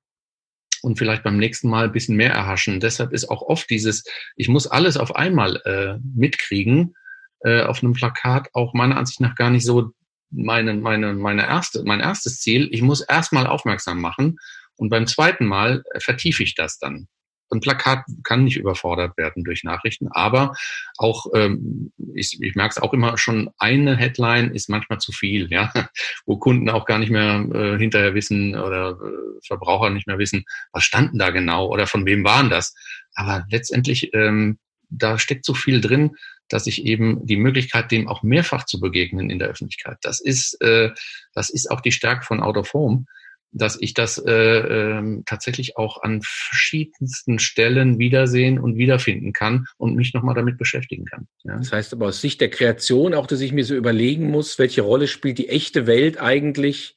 und 0.82 0.98
vielleicht 0.98 1.24
beim 1.24 1.38
nächsten 1.38 1.70
Mal 1.70 1.86
ein 1.86 1.92
bisschen 1.92 2.16
mehr 2.16 2.34
erhaschen. 2.34 2.80
Deshalb 2.80 3.14
ist 3.14 3.30
auch 3.30 3.42
oft 3.42 3.70
dieses, 3.70 4.04
ich 4.36 4.50
muss 4.50 4.68
alles 4.68 4.98
auf 4.98 5.16
einmal 5.16 5.62
äh, 5.66 5.98
mitkriegen, 6.04 6.96
äh, 7.42 7.62
auf 7.64 7.82
einem 7.82 7.94
Plakat 7.94 8.50
auch 8.54 8.74
meiner 8.74 8.98
Ansicht 8.98 9.22
nach 9.22 9.36
gar 9.36 9.50
nicht 9.50 9.66
so 9.66 9.92
meine, 10.30 10.74
meine, 10.74 11.14
meine 11.14 11.46
erste, 11.46 11.84
mein 11.84 12.00
erstes 12.00 12.40
Ziel. 12.42 12.68
Ich 12.72 12.82
muss 12.82 13.02
erstmal 13.02 13.48
aufmerksam 13.48 14.02
machen 14.02 14.38
und 14.76 14.90
beim 14.90 15.08
zweiten 15.08 15.46
Mal 15.46 15.84
vertiefe 16.00 16.44
ich 16.44 16.56
das 16.56 16.80
dann. 16.80 17.08
Ein 17.54 17.62
Plakat 17.62 18.06
kann 18.24 18.44
nicht 18.44 18.58
überfordert 18.58 19.18
werden 19.18 19.44
durch 19.44 19.64
Nachrichten, 19.64 20.08
aber 20.10 20.54
auch, 20.98 21.28
ähm, 21.34 21.92
ich, 22.16 22.38
ich 22.42 22.56
merke 22.56 22.72
es 22.72 22.82
auch 22.82 22.94
immer 22.94 23.18
schon, 23.18 23.50
eine 23.58 23.96
Headline 23.96 24.52
ist 24.52 24.70
manchmal 24.70 25.00
zu 25.00 25.12
viel, 25.12 25.52
ja, 25.52 25.72
wo 26.26 26.38
Kunden 26.38 26.70
auch 26.70 26.86
gar 26.86 27.00
nicht 27.00 27.12
mehr 27.12 27.46
äh, 27.54 27.78
hinterher 27.78 28.14
wissen 28.16 28.56
oder 28.56 28.92
äh, 28.92 29.46
Verbraucher 29.46 29.90
nicht 29.90 30.08
mehr 30.08 30.20
wissen, 30.20 30.46
was 30.72 30.84
standen 30.84 31.20
da 31.20 31.30
genau 31.30 31.68
oder 31.68 31.88
von 31.88 32.06
wem 32.06 32.24
waren 32.24 32.50
das. 32.50 32.76
Aber 33.16 33.46
letztendlich, 33.50 34.14
ähm, 34.14 34.60
da 34.90 35.18
steckt 35.18 35.46
so 35.46 35.54
viel 35.54 35.82
drin, 35.82 36.12
dass 36.50 36.68
ich 36.68 36.86
eben 36.86 37.26
die 37.26 37.38
Möglichkeit, 37.38 37.92
dem 37.92 38.08
auch 38.08 38.22
mehrfach 38.22 38.66
zu 38.66 38.80
begegnen 38.80 39.30
in 39.30 39.40
der 39.40 39.48
Öffentlichkeit. 39.48 39.98
Das 40.02 40.20
ist, 40.20 40.62
äh, 40.62 40.92
das 41.34 41.50
ist 41.50 41.72
auch 41.72 41.82
die 41.82 41.92
Stärke 41.92 42.26
von 42.26 42.42
Out 42.42 42.58
of 42.58 42.74
Home 42.74 43.06
dass 43.54 43.78
ich 43.80 43.94
das 43.94 44.18
äh, 44.18 44.32
äh, 44.32 45.22
tatsächlich 45.26 45.78
auch 45.78 46.02
an 46.02 46.22
verschiedensten 46.24 47.40
Stellen 47.40 48.00
wiedersehen 48.00 48.60
und 48.60 48.78
wiederfinden 48.78 49.32
kann 49.32 49.68
und 49.78 49.96
mich 49.96 50.14
nochmal 50.14 50.36
damit 50.36 50.58
beschäftigen 50.58 51.06
kann. 51.06 51.28
Ja. 51.44 51.58
Das 51.58 51.72
heißt 51.72 51.94
aber 51.94 52.08
aus 52.08 52.20
Sicht 52.20 52.42
der 52.42 52.50
Kreation 52.50 53.14
auch, 53.14 53.28
dass 53.28 53.42
ich 53.42 53.52
mir 53.52 53.64
so 53.64 53.76
überlegen 53.76 54.32
muss, 54.32 54.60
welche 54.60 54.82
Rolle 54.82 55.08
spielt 55.08 55.38
die 55.38 55.50
echte 55.50 55.88
Welt 55.88 56.20
eigentlich 56.20 56.96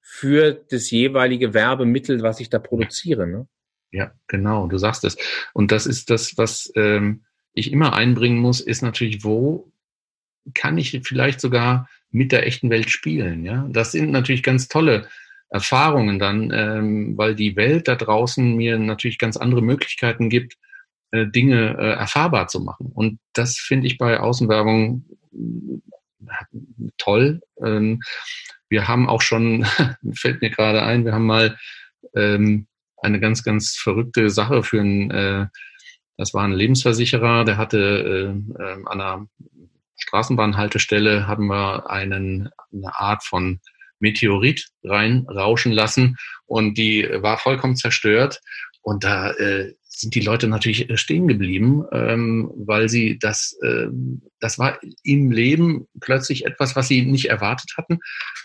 für 0.00 0.52
das 0.52 0.90
jeweilige 0.90 1.54
Werbemittel, 1.54 2.22
was 2.22 2.38
ich 2.38 2.50
da 2.50 2.58
produziere. 2.58 3.26
Ne? 3.26 3.48
Ja, 3.90 4.12
genau, 4.28 4.66
du 4.66 4.76
sagst 4.76 5.04
es. 5.04 5.16
Und 5.54 5.72
das 5.72 5.86
ist 5.86 6.10
das, 6.10 6.36
was 6.36 6.70
ähm, 6.76 7.24
ich 7.54 7.72
immer 7.72 7.94
einbringen 7.94 8.38
muss, 8.38 8.60
ist 8.60 8.82
natürlich, 8.82 9.24
wo 9.24 9.72
kann 10.52 10.76
ich 10.76 11.00
vielleicht 11.04 11.40
sogar 11.40 11.88
mit 12.10 12.32
der 12.32 12.46
echten 12.46 12.68
Welt 12.68 12.90
spielen. 12.90 13.44
Ja, 13.44 13.66
das 13.70 13.92
sind 13.92 14.10
natürlich 14.10 14.42
ganz 14.42 14.68
tolle 14.68 15.08
Erfahrungen 15.50 16.18
dann, 16.18 16.50
ähm, 16.52 17.16
weil 17.16 17.34
die 17.34 17.56
Welt 17.56 17.88
da 17.88 17.94
draußen 17.94 18.56
mir 18.56 18.78
natürlich 18.78 19.18
ganz 19.18 19.36
andere 19.36 19.62
Möglichkeiten 19.62 20.28
gibt, 20.28 20.54
äh, 21.12 21.26
Dinge 21.26 21.76
äh, 21.78 21.92
erfahrbar 21.92 22.48
zu 22.48 22.60
machen. 22.60 22.90
Und 22.92 23.20
das 23.34 23.56
finde 23.58 23.86
ich 23.86 23.98
bei 23.98 24.18
Außenwerbung 24.18 25.04
äh, 25.32 26.88
toll. 26.98 27.40
Ähm, 27.62 28.00
wir 28.68 28.88
haben 28.88 29.08
auch 29.08 29.22
schon, 29.22 29.64
fällt 30.14 30.42
mir 30.42 30.50
gerade 30.50 30.82
ein, 30.82 31.04
wir 31.04 31.12
haben 31.12 31.26
mal 31.26 31.56
ähm, 32.14 32.66
eine 33.00 33.20
ganz, 33.20 33.44
ganz 33.44 33.76
verrückte 33.76 34.30
Sache 34.30 34.62
für 34.62 34.80
einen, 34.80 35.10
äh, 35.10 35.46
das 36.16 36.34
war 36.34 36.44
ein 36.44 36.52
Lebensversicherer, 36.52 37.44
der 37.44 37.56
hatte 37.56 37.78
äh, 38.58 38.62
äh, 38.62 38.72
an 38.86 39.00
einer 39.00 39.26
Straßenbahnhaltestelle 39.96 41.26
haben 41.26 41.46
wir 41.46 41.88
einen, 41.88 42.50
eine 42.72 42.94
Art 42.94 43.22
von 43.22 43.60
Meteorit 44.04 44.68
reinrauschen 44.84 45.72
lassen 45.72 46.16
und 46.46 46.76
die 46.76 47.08
war 47.10 47.38
vollkommen 47.38 47.76
zerstört. 47.76 48.40
Und 48.82 49.02
da 49.02 49.30
äh, 49.32 49.72
sind 49.88 50.14
die 50.14 50.20
Leute 50.20 50.46
natürlich 50.46 50.90
äh, 50.90 50.96
stehen 50.96 51.26
geblieben, 51.26 51.84
ähm, 51.92 52.50
weil 52.54 52.88
sie 52.88 53.18
das, 53.18 53.56
äh, 53.62 53.86
das 54.40 54.58
war 54.58 54.78
im 55.02 55.30
Leben 55.30 55.86
plötzlich 56.00 56.44
etwas, 56.44 56.76
was 56.76 56.88
sie 56.88 57.02
nicht 57.02 57.30
erwartet 57.30 57.72
hatten. 57.78 57.98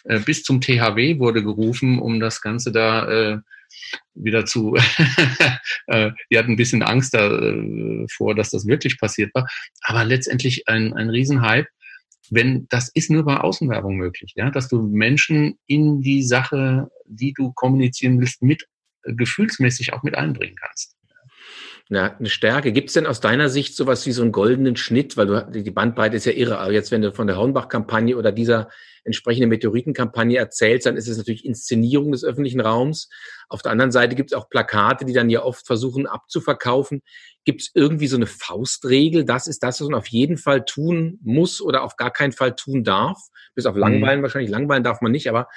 Äh, 0.05 0.19
bis 0.19 0.43
zum 0.43 0.61
THW 0.61 1.19
wurde 1.19 1.43
gerufen, 1.43 1.99
um 1.99 2.19
das 2.19 2.41
Ganze 2.41 2.71
da 2.71 3.09
äh, 3.09 3.37
wieder 4.13 4.45
zu, 4.45 4.75
äh, 5.87 6.11
die 6.31 6.37
hatten 6.37 6.51
ein 6.51 6.57
bisschen 6.57 6.83
Angst 6.83 7.13
davor, 7.13 8.31
äh, 8.31 8.35
dass 8.35 8.51
das 8.51 8.65
wirklich 8.65 8.99
passiert 8.99 9.33
war. 9.33 9.47
Aber 9.81 10.05
letztendlich 10.05 10.67
ein, 10.67 10.93
ein 10.93 11.09
Riesenhype 11.09 11.67
wenn 12.31 12.67
das 12.69 12.89
ist 12.93 13.09
nur 13.09 13.23
bei 13.23 13.37
Außenwerbung 13.37 13.95
möglich, 13.95 14.33
ja, 14.35 14.49
dass 14.49 14.67
du 14.67 14.81
Menschen 14.81 15.57
in 15.67 16.01
die 16.01 16.23
Sache, 16.23 16.89
die 17.05 17.33
du 17.33 17.51
kommunizieren 17.53 18.19
willst, 18.19 18.41
mit 18.41 18.67
äh, 19.03 19.13
gefühlsmäßig 19.13 19.93
auch 19.93 20.03
mit 20.03 20.15
einbringen 20.15 20.55
kannst. 20.55 20.95
Ja, 21.91 22.15
eine 22.15 22.29
Stärke. 22.29 22.71
Gibt 22.71 22.89
es 22.89 22.93
denn 22.93 23.07
aus 23.07 23.19
deiner 23.19 23.49
Sicht 23.49 23.75
sowas 23.75 24.05
wie 24.05 24.11
so 24.11 24.21
einen 24.21 24.31
goldenen 24.31 24.75
Schnitt? 24.75 25.17
Weil 25.17 25.25
du, 25.25 25.61
die 25.63 25.71
Bandbreite 25.71 26.17
ist 26.17 26.25
ja 26.25 26.33
irre. 26.33 26.59
Aber 26.59 26.71
jetzt, 26.71 26.91
wenn 26.91 27.01
du 27.01 27.11
von 27.11 27.25
der 27.25 27.37
Hornbach-Kampagne 27.37 28.15
oder 28.15 28.31
dieser 28.31 28.69
entsprechenden 29.03 29.49
Meteoritenkampagne 29.49 30.37
erzählst, 30.37 30.85
dann 30.85 30.97
ist 30.97 31.07
es 31.07 31.17
natürlich 31.17 31.45
Inszenierung 31.45 32.11
des 32.11 32.23
öffentlichen 32.23 32.59
Raums. 32.59 33.09
Auf 33.47 33.61
der 33.61 33.71
anderen 33.71 33.91
Seite 33.91 34.15
gibt 34.15 34.31
es 34.31 34.37
auch 34.37 34.49
Plakate, 34.49 35.05
die 35.05 35.13
dann 35.13 35.29
ja 35.29 35.43
oft 35.43 35.65
versuchen 35.65 36.07
abzuverkaufen. 36.07 37.01
Gibt 37.45 37.61
es 37.61 37.71
irgendwie 37.73 38.07
so 38.07 38.15
eine 38.15 38.27
Faustregel? 38.27 39.25
Das 39.25 39.47
ist 39.47 39.63
das, 39.63 39.81
was 39.81 39.87
man 39.87 39.97
auf 39.97 40.07
jeden 40.07 40.37
Fall 40.37 40.65
tun 40.65 41.19
muss 41.21 41.61
oder 41.61 41.83
auf 41.83 41.95
gar 41.95 42.11
keinen 42.11 42.31
Fall 42.31 42.55
tun 42.55 42.83
darf. 42.83 43.17
Bis 43.55 43.65
auf 43.65 43.75
Langweilen 43.75 44.19
mhm. 44.19 44.23
wahrscheinlich. 44.23 44.51
Langweilen 44.51 44.83
darf 44.83 45.01
man 45.01 45.11
nicht, 45.11 45.29
aber 45.29 45.47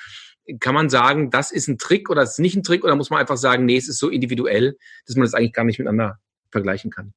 kann 0.61 0.75
man 0.75 0.91
sagen, 0.91 1.31
das 1.31 1.53
ist 1.53 1.69
ein 1.69 1.79
Trick 1.79 2.11
oder 2.11 2.23
ist 2.23 2.39
nicht 2.39 2.57
ein 2.57 2.63
Trick 2.63 2.85
oder 2.85 2.97
muss 2.97 3.11
man 3.11 3.21
einfach 3.21 3.37
sagen, 3.37 3.65
nee, 3.65 3.77
es 3.77 3.89
ist 3.89 3.99
so 3.99 4.09
individuell, 4.09 4.77
dass 5.07 5.17
man 5.17 5.25
das 5.25 5.35
eigentlich 5.35 5.53
gar 5.53 5.65
nicht 5.65 5.79
miteinander 5.79 6.19
vergleichen 6.51 6.91
kann? 6.91 7.15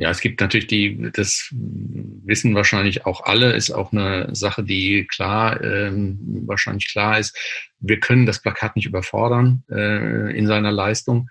Ja, 0.00 0.10
es 0.10 0.20
gibt 0.20 0.40
natürlich 0.40 0.68
die, 0.68 1.10
das 1.12 1.48
wissen 1.50 2.54
wahrscheinlich 2.54 3.04
auch 3.04 3.24
alle, 3.24 3.52
ist 3.54 3.72
auch 3.72 3.90
eine 3.90 4.32
Sache, 4.32 4.62
die 4.62 5.08
klar, 5.08 5.60
ähm, 5.62 6.44
wahrscheinlich 6.46 6.88
klar 6.88 7.18
ist. 7.18 7.36
Wir 7.80 7.98
können 7.98 8.24
das 8.24 8.40
Plakat 8.40 8.76
nicht 8.76 8.86
überfordern 8.86 9.64
äh, 9.68 10.38
in 10.38 10.46
seiner 10.46 10.70
Leistung. 10.70 11.28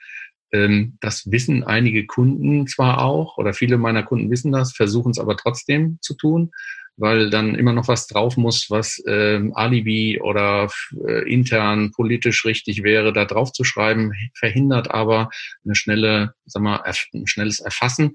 Ähm, 0.52 0.98
das 1.00 1.32
wissen 1.32 1.64
einige 1.64 2.06
Kunden 2.06 2.68
zwar 2.68 3.02
auch, 3.04 3.38
oder 3.38 3.54
viele 3.54 3.78
meiner 3.78 4.04
Kunden 4.04 4.30
wissen 4.30 4.52
das, 4.52 4.74
versuchen 4.74 5.12
es 5.12 5.20
aber 5.20 5.38
trotzdem 5.38 6.00
zu 6.02 6.16
tun 6.16 6.52
weil 6.98 7.30
dann 7.30 7.56
immer 7.56 7.74
noch 7.74 7.88
was 7.88 8.08
drauf 8.08 8.38
muss, 8.38 8.70
was 8.70 9.00
äh, 9.06 9.40
Alibi 9.54 10.20
oder 10.20 10.68
äh, 11.08 11.32
intern 11.32 11.92
politisch 11.92 12.44
richtig 12.44 12.84
wäre, 12.84 13.14
da 13.14 13.26
drauf 13.26 13.54
zu 13.54 13.64
schreiben, 13.64 14.14
verhindert 14.34 14.92
aber 14.92 15.30
eine 15.64 15.76
schnelle, 15.76 16.34
sag 16.46 16.64
mal, 16.64 16.82
ein 17.14 17.28
schnelles 17.28 17.60
Erfassen. 17.60 18.14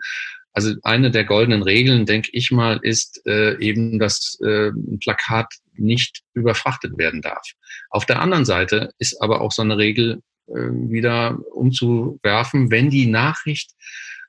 Also 0.53 0.75
eine 0.83 1.11
der 1.11 1.25
goldenen 1.25 1.62
Regeln, 1.62 2.07
denke 2.07 2.31
ich 2.33 2.51
mal, 2.51 2.79
ist 2.83 3.23
äh, 3.27 3.59
eben, 3.59 3.99
dass 3.99 4.38
äh, 4.43 4.69
ein 4.69 4.99
Plakat 4.99 5.47
nicht 5.75 6.23
überfrachtet 6.35 6.99
werden 6.99 7.23
darf. 7.23 7.47
Auf 7.91 8.05
der 8.05 8.21
anderen 8.21 8.45
Seite 8.45 8.91
ist 8.99 9.21
aber 9.23 9.41
auch 9.41 9.53
so 9.53 9.62
eine 9.62 9.79
Regel 9.79 10.21
äh, 10.49 10.53
wieder 10.53 11.38
umzuwerfen, 11.53 12.71
wenn 12.71 12.91
die 12.91 13.07
Nachricht 13.07 13.71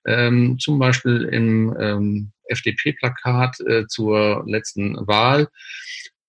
ähm, 0.06 0.58
zum 0.60 0.80
Beispiel 0.80 1.24
im 1.32 1.76
ähm, 1.80 2.32
FDP-Plakat 2.46 3.60
äh, 3.62 3.88
zur 3.88 4.44
letzten 4.48 4.96
Wahl, 5.08 5.48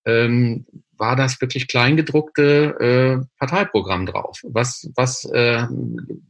ähm, 0.06 0.66
war 0.96 1.16
das 1.16 1.40
wirklich 1.40 1.68
kleingedruckte 1.68 3.20
äh, 3.22 3.26
Parteiprogramm 3.38 4.06
drauf. 4.06 4.40
Was, 4.42 4.90
was 4.94 5.24
äh, 5.26 5.66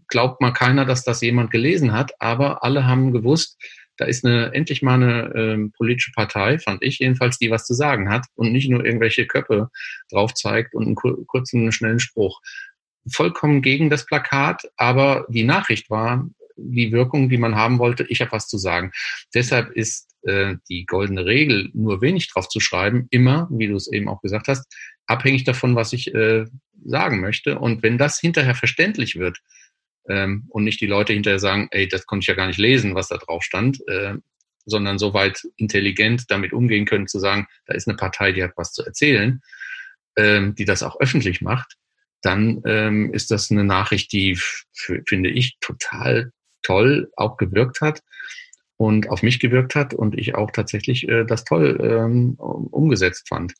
glaubt 0.08 0.40
mal 0.40 0.52
keiner, 0.52 0.84
dass 0.84 1.04
das 1.04 1.20
jemand 1.20 1.50
gelesen 1.50 1.92
hat, 1.92 2.12
aber 2.20 2.62
alle 2.62 2.86
haben 2.86 3.12
gewusst, 3.12 3.58
da 3.96 4.06
ist 4.06 4.24
eine 4.24 4.52
endlich 4.52 4.82
mal 4.82 4.94
eine 4.94 5.32
ähm, 5.34 5.72
politische 5.72 6.12
Partei, 6.12 6.58
fand 6.58 6.82
ich 6.82 6.98
jedenfalls, 6.98 7.38
die 7.38 7.50
was 7.50 7.64
zu 7.64 7.74
sagen 7.74 8.10
hat 8.10 8.26
und 8.34 8.52
nicht 8.52 8.68
nur 8.68 8.84
irgendwelche 8.84 9.26
Köpfe 9.26 9.70
drauf 10.10 10.34
zeigt 10.34 10.74
und 10.74 10.86
einen 10.86 10.94
kur 10.94 11.24
kurzen, 11.26 11.70
schnellen 11.70 12.00
Spruch. 12.00 12.40
Vollkommen 13.08 13.62
gegen 13.62 13.90
das 13.90 14.06
Plakat, 14.06 14.62
aber 14.76 15.26
die 15.28 15.44
Nachricht 15.44 15.90
war, 15.90 16.26
die 16.56 16.92
Wirkung, 16.92 17.28
die 17.28 17.38
man 17.38 17.56
haben 17.56 17.78
wollte. 17.78 18.04
Ich 18.08 18.20
habe 18.20 18.32
was 18.32 18.48
zu 18.48 18.58
sagen. 18.58 18.92
Deshalb 19.34 19.70
ist 19.72 20.14
äh, 20.22 20.56
die 20.68 20.86
goldene 20.86 21.26
Regel, 21.26 21.70
nur 21.74 22.00
wenig 22.00 22.30
drauf 22.30 22.48
zu 22.48 22.60
schreiben, 22.60 23.06
immer, 23.10 23.48
wie 23.50 23.68
du 23.68 23.76
es 23.76 23.90
eben 23.90 24.08
auch 24.08 24.22
gesagt 24.22 24.48
hast, 24.48 24.66
abhängig 25.06 25.44
davon, 25.44 25.76
was 25.76 25.92
ich 25.92 26.14
äh, 26.14 26.46
sagen 26.84 27.20
möchte. 27.20 27.58
Und 27.58 27.82
wenn 27.82 27.98
das 27.98 28.18
hinterher 28.18 28.54
verständlich 28.54 29.16
wird 29.16 29.38
ähm, 30.08 30.46
und 30.48 30.64
nicht 30.64 30.80
die 30.80 30.86
Leute 30.86 31.12
hinterher 31.12 31.38
sagen, 31.38 31.68
ey, 31.70 31.88
das 31.88 32.06
konnte 32.06 32.24
ich 32.24 32.28
ja 32.28 32.34
gar 32.34 32.46
nicht 32.46 32.58
lesen, 32.58 32.94
was 32.94 33.08
da 33.08 33.16
drauf 33.16 33.42
stand, 33.42 33.80
äh, 33.88 34.14
sondern 34.66 34.98
soweit 34.98 35.42
intelligent 35.56 36.24
damit 36.28 36.52
umgehen 36.52 36.86
können, 36.86 37.06
zu 37.06 37.18
sagen, 37.18 37.46
da 37.66 37.74
ist 37.74 37.86
eine 37.86 37.96
Partei, 37.96 38.32
die 38.32 38.42
hat 38.42 38.52
was 38.56 38.72
zu 38.72 38.84
erzählen, 38.84 39.42
ähm, 40.16 40.54
die 40.54 40.64
das 40.64 40.82
auch 40.82 40.98
öffentlich 41.00 41.42
macht, 41.42 41.76
dann 42.22 42.62
ähm, 42.64 43.12
ist 43.12 43.30
das 43.30 43.50
eine 43.50 43.64
Nachricht, 43.64 44.12
die, 44.12 44.38
finde 45.06 45.30
ich, 45.30 45.58
total 45.60 46.32
toll 46.64 47.10
auch 47.16 47.36
gewirkt 47.36 47.80
hat 47.80 48.02
und 48.76 49.08
auf 49.08 49.22
mich 49.22 49.38
gewirkt 49.38 49.74
hat 49.74 49.94
und 49.94 50.18
ich 50.18 50.34
auch 50.34 50.50
tatsächlich 50.50 51.08
äh, 51.08 51.24
das 51.24 51.44
toll 51.44 51.78
ähm, 51.80 52.34
umgesetzt 52.36 53.28
fand. 53.28 53.54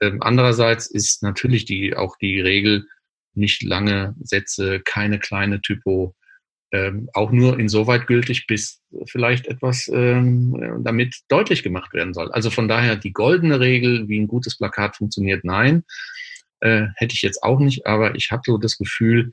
Ähm, 0.00 0.22
andererseits 0.22 0.86
ist 0.86 1.22
natürlich 1.22 1.64
die 1.64 1.96
auch 1.96 2.16
die 2.18 2.40
Regel 2.40 2.86
nicht 3.34 3.62
lange 3.62 4.14
Sätze, 4.20 4.80
keine 4.80 5.18
kleine 5.18 5.62
Typo, 5.62 6.14
ähm, 6.72 7.08
auch 7.12 7.30
nur 7.30 7.58
insoweit 7.58 8.06
gültig, 8.06 8.46
bis 8.46 8.80
vielleicht 9.06 9.46
etwas 9.46 9.90
ähm, 9.92 10.82
damit 10.84 11.16
deutlich 11.28 11.62
gemacht 11.62 11.92
werden 11.92 12.14
soll. 12.14 12.32
Also 12.32 12.50
von 12.50 12.68
daher 12.68 12.96
die 12.96 13.12
goldene 13.12 13.60
Regel, 13.60 14.08
wie 14.08 14.18
ein 14.18 14.26
gutes 14.26 14.56
Plakat 14.56 14.96
funktioniert, 14.96 15.44
nein, 15.44 15.84
äh, 16.60 16.86
hätte 16.96 17.14
ich 17.14 17.22
jetzt 17.22 17.42
auch 17.42 17.58
nicht, 17.58 17.86
aber 17.86 18.14
ich 18.14 18.30
habe 18.30 18.42
so 18.44 18.56
das 18.58 18.78
Gefühl, 18.78 19.32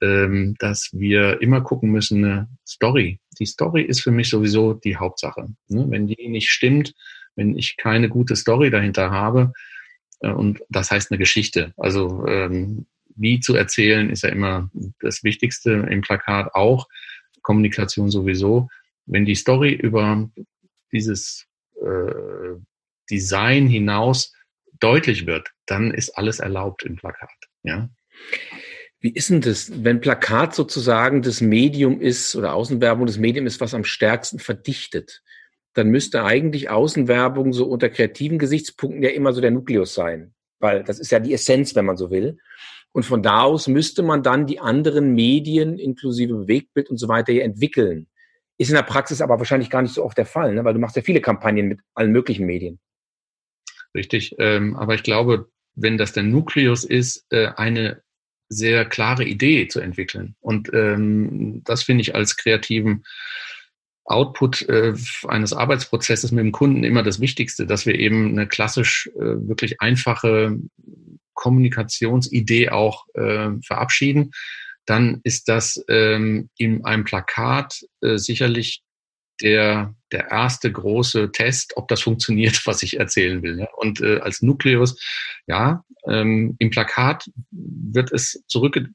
ähm, 0.00 0.54
dass 0.58 0.90
wir 0.92 1.40
immer 1.40 1.60
gucken 1.60 1.90
müssen, 1.90 2.24
eine 2.24 2.48
Story. 2.66 3.20
Die 3.38 3.46
Story 3.46 3.82
ist 3.82 4.00
für 4.00 4.10
mich 4.10 4.28
sowieso 4.28 4.74
die 4.74 4.96
Hauptsache. 4.96 5.48
Ne? 5.68 5.86
Wenn 5.88 6.06
die 6.06 6.28
nicht 6.28 6.50
stimmt, 6.50 6.94
wenn 7.34 7.56
ich 7.56 7.76
keine 7.76 8.08
gute 8.08 8.36
Story 8.36 8.70
dahinter 8.70 9.10
habe, 9.10 9.52
äh, 10.20 10.30
und 10.30 10.60
das 10.68 10.90
heißt 10.90 11.10
eine 11.10 11.18
Geschichte. 11.18 11.72
Also 11.76 12.26
ähm, 12.26 12.86
wie 13.16 13.40
zu 13.40 13.54
erzählen 13.54 14.10
ist 14.10 14.22
ja 14.22 14.28
immer 14.28 14.70
das 15.00 15.24
Wichtigste 15.24 15.86
im 15.90 16.02
Plakat 16.02 16.54
auch. 16.54 16.86
Kommunikation 17.42 18.10
sowieso. 18.10 18.68
Wenn 19.06 19.24
die 19.24 19.34
Story 19.36 19.72
über 19.72 20.28
dieses 20.92 21.46
äh, 21.80 22.56
Design 23.10 23.68
hinaus 23.68 24.34
deutlich 24.80 25.26
wird, 25.26 25.52
dann 25.64 25.90
ist 25.92 26.10
alles 26.10 26.40
erlaubt 26.40 26.82
im 26.82 26.96
Plakat. 26.96 27.30
Ja. 27.62 27.88
Wie 29.06 29.12
ist 29.12 29.30
denn 29.30 29.40
das, 29.40 29.70
wenn 29.84 30.00
Plakat 30.00 30.52
sozusagen 30.52 31.22
das 31.22 31.40
Medium 31.40 32.00
ist 32.00 32.34
oder 32.34 32.54
Außenwerbung 32.54 33.06
das 33.06 33.18
Medium 33.18 33.46
ist, 33.46 33.60
was 33.60 33.72
am 33.72 33.84
stärksten 33.84 34.40
verdichtet? 34.40 35.22
Dann 35.74 35.90
müsste 35.90 36.24
eigentlich 36.24 36.70
Außenwerbung 36.70 37.52
so 37.52 37.66
unter 37.66 37.88
kreativen 37.88 38.40
Gesichtspunkten 38.40 39.04
ja 39.04 39.10
immer 39.10 39.32
so 39.32 39.40
der 39.40 39.52
Nukleus 39.52 39.94
sein, 39.94 40.34
weil 40.58 40.82
das 40.82 40.98
ist 40.98 41.12
ja 41.12 41.20
die 41.20 41.32
Essenz, 41.32 41.76
wenn 41.76 41.84
man 41.84 41.96
so 41.96 42.10
will. 42.10 42.38
Und 42.90 43.04
von 43.04 43.22
da 43.22 43.42
aus 43.42 43.68
müsste 43.68 44.02
man 44.02 44.24
dann 44.24 44.48
die 44.48 44.58
anderen 44.58 45.14
Medien 45.14 45.78
inklusive 45.78 46.34
Bewegtbild 46.34 46.90
und 46.90 46.96
so 46.96 47.06
weiter 47.06 47.32
hier 47.32 47.44
entwickeln. 47.44 48.08
Ist 48.58 48.70
in 48.70 48.74
der 48.74 48.82
Praxis 48.82 49.20
aber 49.20 49.38
wahrscheinlich 49.38 49.70
gar 49.70 49.82
nicht 49.82 49.94
so 49.94 50.02
oft 50.02 50.18
der 50.18 50.26
Fall, 50.26 50.52
ne? 50.52 50.64
weil 50.64 50.74
du 50.74 50.80
machst 50.80 50.96
ja 50.96 51.02
viele 51.02 51.20
Kampagnen 51.20 51.68
mit 51.68 51.78
allen 51.94 52.10
möglichen 52.10 52.44
Medien. 52.44 52.80
Richtig, 53.94 54.34
ähm, 54.40 54.74
aber 54.74 54.96
ich 54.96 55.04
glaube, 55.04 55.48
wenn 55.76 55.96
das 55.96 56.12
der 56.12 56.24
Nukleus 56.24 56.82
ist, 56.82 57.24
äh, 57.30 57.50
eine 57.54 58.02
sehr 58.48 58.84
klare 58.84 59.24
Idee 59.24 59.68
zu 59.68 59.80
entwickeln. 59.80 60.36
Und 60.40 60.70
ähm, 60.72 61.62
das 61.64 61.82
finde 61.82 62.02
ich 62.02 62.14
als 62.14 62.36
kreativen 62.36 63.04
Output 64.04 64.68
äh, 64.68 64.94
eines 65.26 65.52
Arbeitsprozesses 65.52 66.30
mit 66.30 66.44
dem 66.44 66.52
Kunden 66.52 66.84
immer 66.84 67.02
das 67.02 67.20
Wichtigste, 67.20 67.66
dass 67.66 67.86
wir 67.86 67.98
eben 67.98 68.30
eine 68.30 68.46
klassisch 68.46 69.10
äh, 69.16 69.20
wirklich 69.20 69.80
einfache 69.80 70.58
Kommunikationsidee 71.34 72.70
auch 72.70 73.06
äh, 73.14 73.50
verabschieden. 73.64 74.30
Dann 74.86 75.20
ist 75.24 75.48
das 75.48 75.84
ähm, 75.88 76.48
in 76.56 76.84
einem 76.84 77.04
Plakat 77.04 77.80
äh, 78.00 78.16
sicherlich 78.18 78.82
der, 79.42 79.94
der 80.12 80.30
erste 80.30 80.70
große 80.70 81.32
Test, 81.32 81.76
ob 81.76 81.88
das 81.88 82.02
funktioniert, 82.02 82.60
was 82.66 82.82
ich 82.82 82.98
erzählen 82.98 83.42
will. 83.42 83.60
Ja? 83.60 83.68
Und 83.76 84.00
äh, 84.00 84.18
als 84.18 84.42
Nukleus, 84.42 85.00
ja, 85.46 85.84
ähm, 86.06 86.56
im 86.58 86.70
Plakat 86.70 87.30
wird 87.50 88.12
es 88.12 88.42
zurückge 88.46 88.88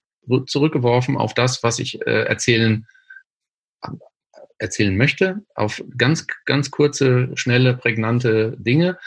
zurückgeworfen 0.45 1.17
auf 1.17 1.34
das, 1.34 1.63
was 1.63 1.80
ich 1.80 1.99
äh, 2.06 2.25
erzählen 2.25 2.86
erzählen 4.62 4.95
möchte, 4.95 5.41
auf 5.56 5.84
ganz, 5.97 6.27
ganz 6.45 6.69
kurze, 6.69 7.32
schnelle, 7.36 7.75
prägnante 7.75 8.56
Dinge. 8.60 8.97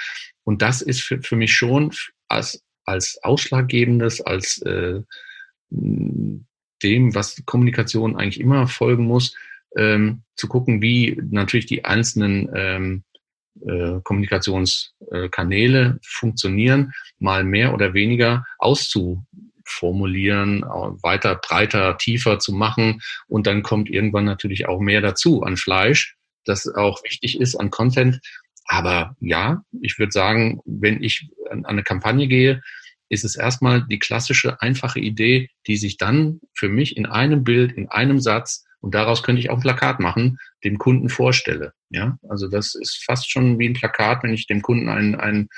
Und 0.42 0.62
das 0.62 0.83
ist 0.83 1.03
für, 1.03 1.23
für 1.23 1.37
mich 1.37 1.55
schon 1.55 1.92
als, 2.29 2.62
als 2.85 3.18
ausschlaggebendes, 3.23 4.20
als 4.20 4.61
äh, 4.62 5.01
dem, 5.70 7.14
was 7.14 7.40
Kommunikation 7.47 8.16
eigentlich 8.16 8.40
immer 8.40 8.66
folgen 8.66 9.05
muss, 9.05 9.37
ähm, 9.76 10.22
zu 10.37 10.48
gucken, 10.48 10.82
wie 10.82 11.20
natürlich 11.30 11.66
die 11.66 11.84
einzelnen 11.84 12.50
ähm, 12.54 13.04
äh, 13.66 14.00
Kommunikationskanäle 14.02 16.00
funktionieren, 16.02 16.92
mal 17.18 17.44
mehr 17.44 17.72
oder 17.72 17.94
weniger 17.94 18.44
auszuformulieren, 18.58 20.62
weiter, 21.02 21.37
breiter, 21.37 21.96
tiefer 21.98 22.40
zu 22.40 22.52
machen. 22.52 23.00
Und 23.28 23.46
dann 23.46 23.62
kommt 23.62 23.88
irgendwann 23.88 24.24
natürlich 24.24 24.66
auch 24.66 24.80
mehr 24.80 25.00
dazu 25.00 25.42
an 25.42 25.56
Fleisch, 25.56 26.16
das 26.44 26.66
auch 26.66 27.04
wichtig 27.04 27.40
ist, 27.40 27.54
an 27.54 27.70
Content. 27.70 28.20
Aber 28.66 29.16
ja, 29.20 29.62
ich 29.80 29.98
würde 29.98 30.12
sagen, 30.12 30.60
wenn 30.64 31.02
ich 31.02 31.28
an 31.50 31.64
eine 31.64 31.84
Kampagne 31.84 32.26
gehe, 32.26 32.60
ist 33.08 33.24
es 33.24 33.37
erstmal 33.37 33.87
die 33.87 33.98
klassische, 33.98 34.60
einfache 34.60 34.98
Idee, 34.98 35.48
die 35.66 35.76
sich 35.76 35.96
dann 35.96 36.40
für 36.54 36.68
mich 36.68 36.96
in 36.96 37.06
einem 37.06 37.44
Bild, 37.44 37.72
in 37.72 37.88
einem 37.88 38.18
Satz 38.18 38.64
und 38.85 38.94
daraus 38.94 39.23
könnte 39.23 39.40
ich 39.40 39.49
auch 39.49 39.57
ein 39.57 39.62
Plakat 39.62 39.99
machen, 39.99 40.37
dem 40.62 40.77
Kunden 40.77 41.09
vorstelle. 41.09 41.73
Ja, 41.88 42.18
also 42.29 42.49
das 42.49 42.75
ist 42.75 43.03
fast 43.03 43.31
schon 43.31 43.59
wie 43.59 43.66
ein 43.66 43.73
Plakat, 43.73 44.23
wenn 44.23 44.35
ich 44.35 44.47
dem 44.47 44.61
Kunden 44.61 44.90
ein, 44.90 45.14
ein, 45.14 45.49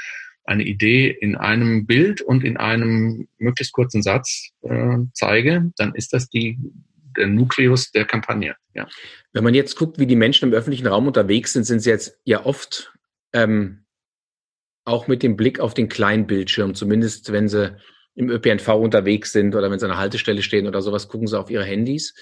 eine 0.44 0.62
Idee 0.62 1.10
in 1.10 1.34
einem 1.34 1.86
Bild 1.86 2.20
und 2.20 2.44
in 2.44 2.56
einem 2.56 3.26
möglichst 3.38 3.72
kurzen 3.72 4.00
Satz 4.00 4.50
äh, 4.62 4.98
zeige, 5.12 5.72
dann 5.76 5.92
ist 5.96 6.12
das 6.12 6.28
die, 6.28 6.56
der 7.16 7.26
Nukleus 7.26 7.90
der 7.90 8.04
Kampagne. 8.04 8.54
Ja. 8.74 8.86
Wenn 9.32 9.42
man 9.42 9.54
jetzt 9.54 9.74
guckt, 9.74 9.98
wie 9.98 10.06
die 10.06 10.14
Menschen 10.14 10.48
im 10.48 10.54
öffentlichen 10.54 10.86
Raum 10.86 11.08
unterwegs 11.08 11.52
sind, 11.52 11.64
sind 11.64 11.80
sie 11.80 11.90
jetzt 11.90 12.20
ja 12.22 12.46
oft 12.46 12.92
ähm, 13.32 13.86
auch 14.84 15.08
mit 15.08 15.24
dem 15.24 15.36
Blick 15.36 15.58
auf 15.58 15.74
den 15.74 15.88
kleinen 15.88 16.28
Bildschirm, 16.28 16.76
zumindest 16.76 17.32
wenn 17.32 17.48
sie 17.48 17.76
im 18.16 18.30
ÖPNV 18.30 18.68
unterwegs 18.68 19.32
sind 19.32 19.54
oder 19.54 19.70
wenn 19.70 19.78
sie 19.78 19.84
an 19.84 19.92
einer 19.92 20.00
Haltestelle 20.00 20.42
stehen 20.42 20.66
oder 20.66 20.82
sowas, 20.82 21.08
gucken 21.08 21.28
sie 21.28 21.38
auf 21.38 21.50
ihre 21.50 21.64
Handys 21.64 22.14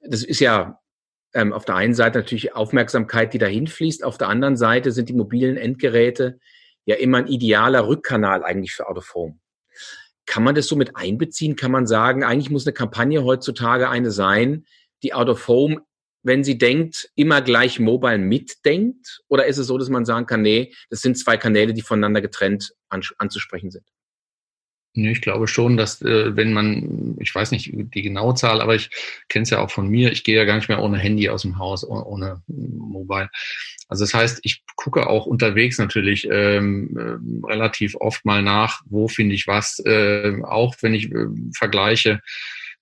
das 0.00 0.22
ist 0.22 0.40
ja 0.40 0.80
ähm, 1.34 1.52
auf 1.52 1.64
der 1.64 1.76
einen 1.76 1.94
Seite 1.94 2.18
natürlich 2.18 2.54
Aufmerksamkeit, 2.54 3.34
die 3.34 3.38
dahin 3.38 3.66
fließt. 3.66 4.04
Auf 4.04 4.18
der 4.18 4.28
anderen 4.28 4.56
Seite 4.56 4.92
sind 4.92 5.08
die 5.08 5.14
mobilen 5.14 5.56
Endgeräte 5.56 6.38
ja 6.84 6.96
immer 6.96 7.18
ein 7.18 7.26
idealer 7.26 7.86
Rückkanal 7.86 8.44
eigentlich 8.44 8.72
für 8.72 8.88
Autophone. 8.88 9.38
Kann 10.26 10.42
man 10.42 10.54
das 10.54 10.66
so 10.66 10.76
mit 10.76 10.96
einbeziehen? 10.96 11.56
Kann 11.56 11.70
man 11.70 11.86
sagen, 11.86 12.24
eigentlich 12.24 12.50
muss 12.50 12.66
eine 12.66 12.74
Kampagne 12.74 13.24
heutzutage 13.24 13.88
eine 13.88 14.10
sein, 14.10 14.66
die 15.02 15.14
Out 15.14 15.28
of 15.28 15.48
Home, 15.48 15.82
wenn 16.22 16.44
sie 16.44 16.58
denkt, 16.58 17.10
immer 17.14 17.40
gleich 17.40 17.78
mobile 17.78 18.18
mitdenkt? 18.18 19.20
Oder 19.28 19.46
ist 19.46 19.58
es 19.58 19.66
so, 19.66 19.78
dass 19.78 19.88
man 19.88 20.04
sagen 20.04 20.26
kann, 20.26 20.42
nee, 20.42 20.74
das 20.90 21.00
sind 21.00 21.18
zwei 21.18 21.36
Kanäle, 21.36 21.72
die 21.72 21.82
voneinander 21.82 22.20
getrennt 22.20 22.74
anzusprechen 22.88 23.70
sind? 23.70 23.86
Ich 25.06 25.20
glaube 25.20 25.48
schon, 25.48 25.76
dass 25.76 26.02
äh, 26.02 26.36
wenn 26.36 26.52
man, 26.52 27.16
ich 27.20 27.34
weiß 27.34 27.50
nicht 27.50 27.70
die 27.72 28.02
genaue 28.02 28.34
Zahl, 28.34 28.60
aber 28.60 28.74
ich 28.74 28.90
kenne 29.28 29.44
es 29.44 29.50
ja 29.50 29.60
auch 29.60 29.70
von 29.70 29.88
mir, 29.88 30.12
ich 30.12 30.24
gehe 30.24 30.36
ja 30.36 30.44
gar 30.44 30.56
nicht 30.56 30.68
mehr 30.68 30.82
ohne 30.82 30.98
Handy 30.98 31.28
aus 31.28 31.42
dem 31.42 31.58
Haus, 31.58 31.86
ohne, 31.86 32.04
ohne 32.04 32.42
Mobile. 32.48 33.30
Also 33.88 34.04
das 34.04 34.14
heißt, 34.14 34.40
ich 34.42 34.62
gucke 34.76 35.06
auch 35.06 35.26
unterwegs 35.26 35.78
natürlich 35.78 36.28
ähm, 36.30 36.96
äh, 36.96 37.46
relativ 37.46 37.94
oft 37.96 38.24
mal 38.24 38.42
nach, 38.42 38.82
wo 38.86 39.08
finde 39.08 39.34
ich 39.34 39.46
was, 39.46 39.80
äh, 39.84 40.36
auch 40.42 40.74
wenn 40.82 40.94
ich 40.94 41.10
äh, 41.10 41.26
vergleiche, 41.56 42.20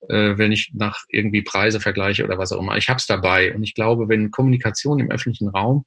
äh, 0.08 0.36
wenn 0.36 0.52
ich 0.52 0.72
nach 0.74 1.04
irgendwie 1.08 1.42
Preise 1.42 1.80
vergleiche 1.80 2.24
oder 2.24 2.38
was 2.38 2.52
auch 2.52 2.60
immer. 2.60 2.76
Ich 2.76 2.88
habe 2.88 2.98
es 2.98 3.06
dabei 3.06 3.54
und 3.54 3.62
ich 3.62 3.74
glaube, 3.74 4.08
wenn 4.08 4.30
Kommunikation 4.30 4.98
im 4.98 5.10
öffentlichen 5.10 5.48
Raum 5.48 5.84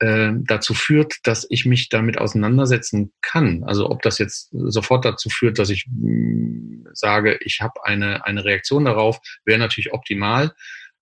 äh, 0.00 0.32
dazu 0.46 0.74
führt, 0.74 1.16
dass 1.24 1.46
ich 1.50 1.66
mich 1.66 1.88
damit 1.90 2.18
auseinandersetzen 2.18 3.12
kann. 3.20 3.64
Also 3.64 3.90
ob 3.90 4.02
das 4.02 4.18
jetzt 4.18 4.48
sofort 4.50 5.04
dazu 5.04 5.28
führt, 5.28 5.58
dass 5.58 5.70
ich 5.70 5.86
mm, 5.88 6.86
sage, 6.92 7.38
ich 7.42 7.60
habe 7.60 7.84
eine, 7.84 8.24
eine 8.24 8.44
Reaktion 8.44 8.86
darauf, 8.86 9.20
wäre 9.44 9.58
natürlich 9.58 9.92
optimal. 9.92 10.54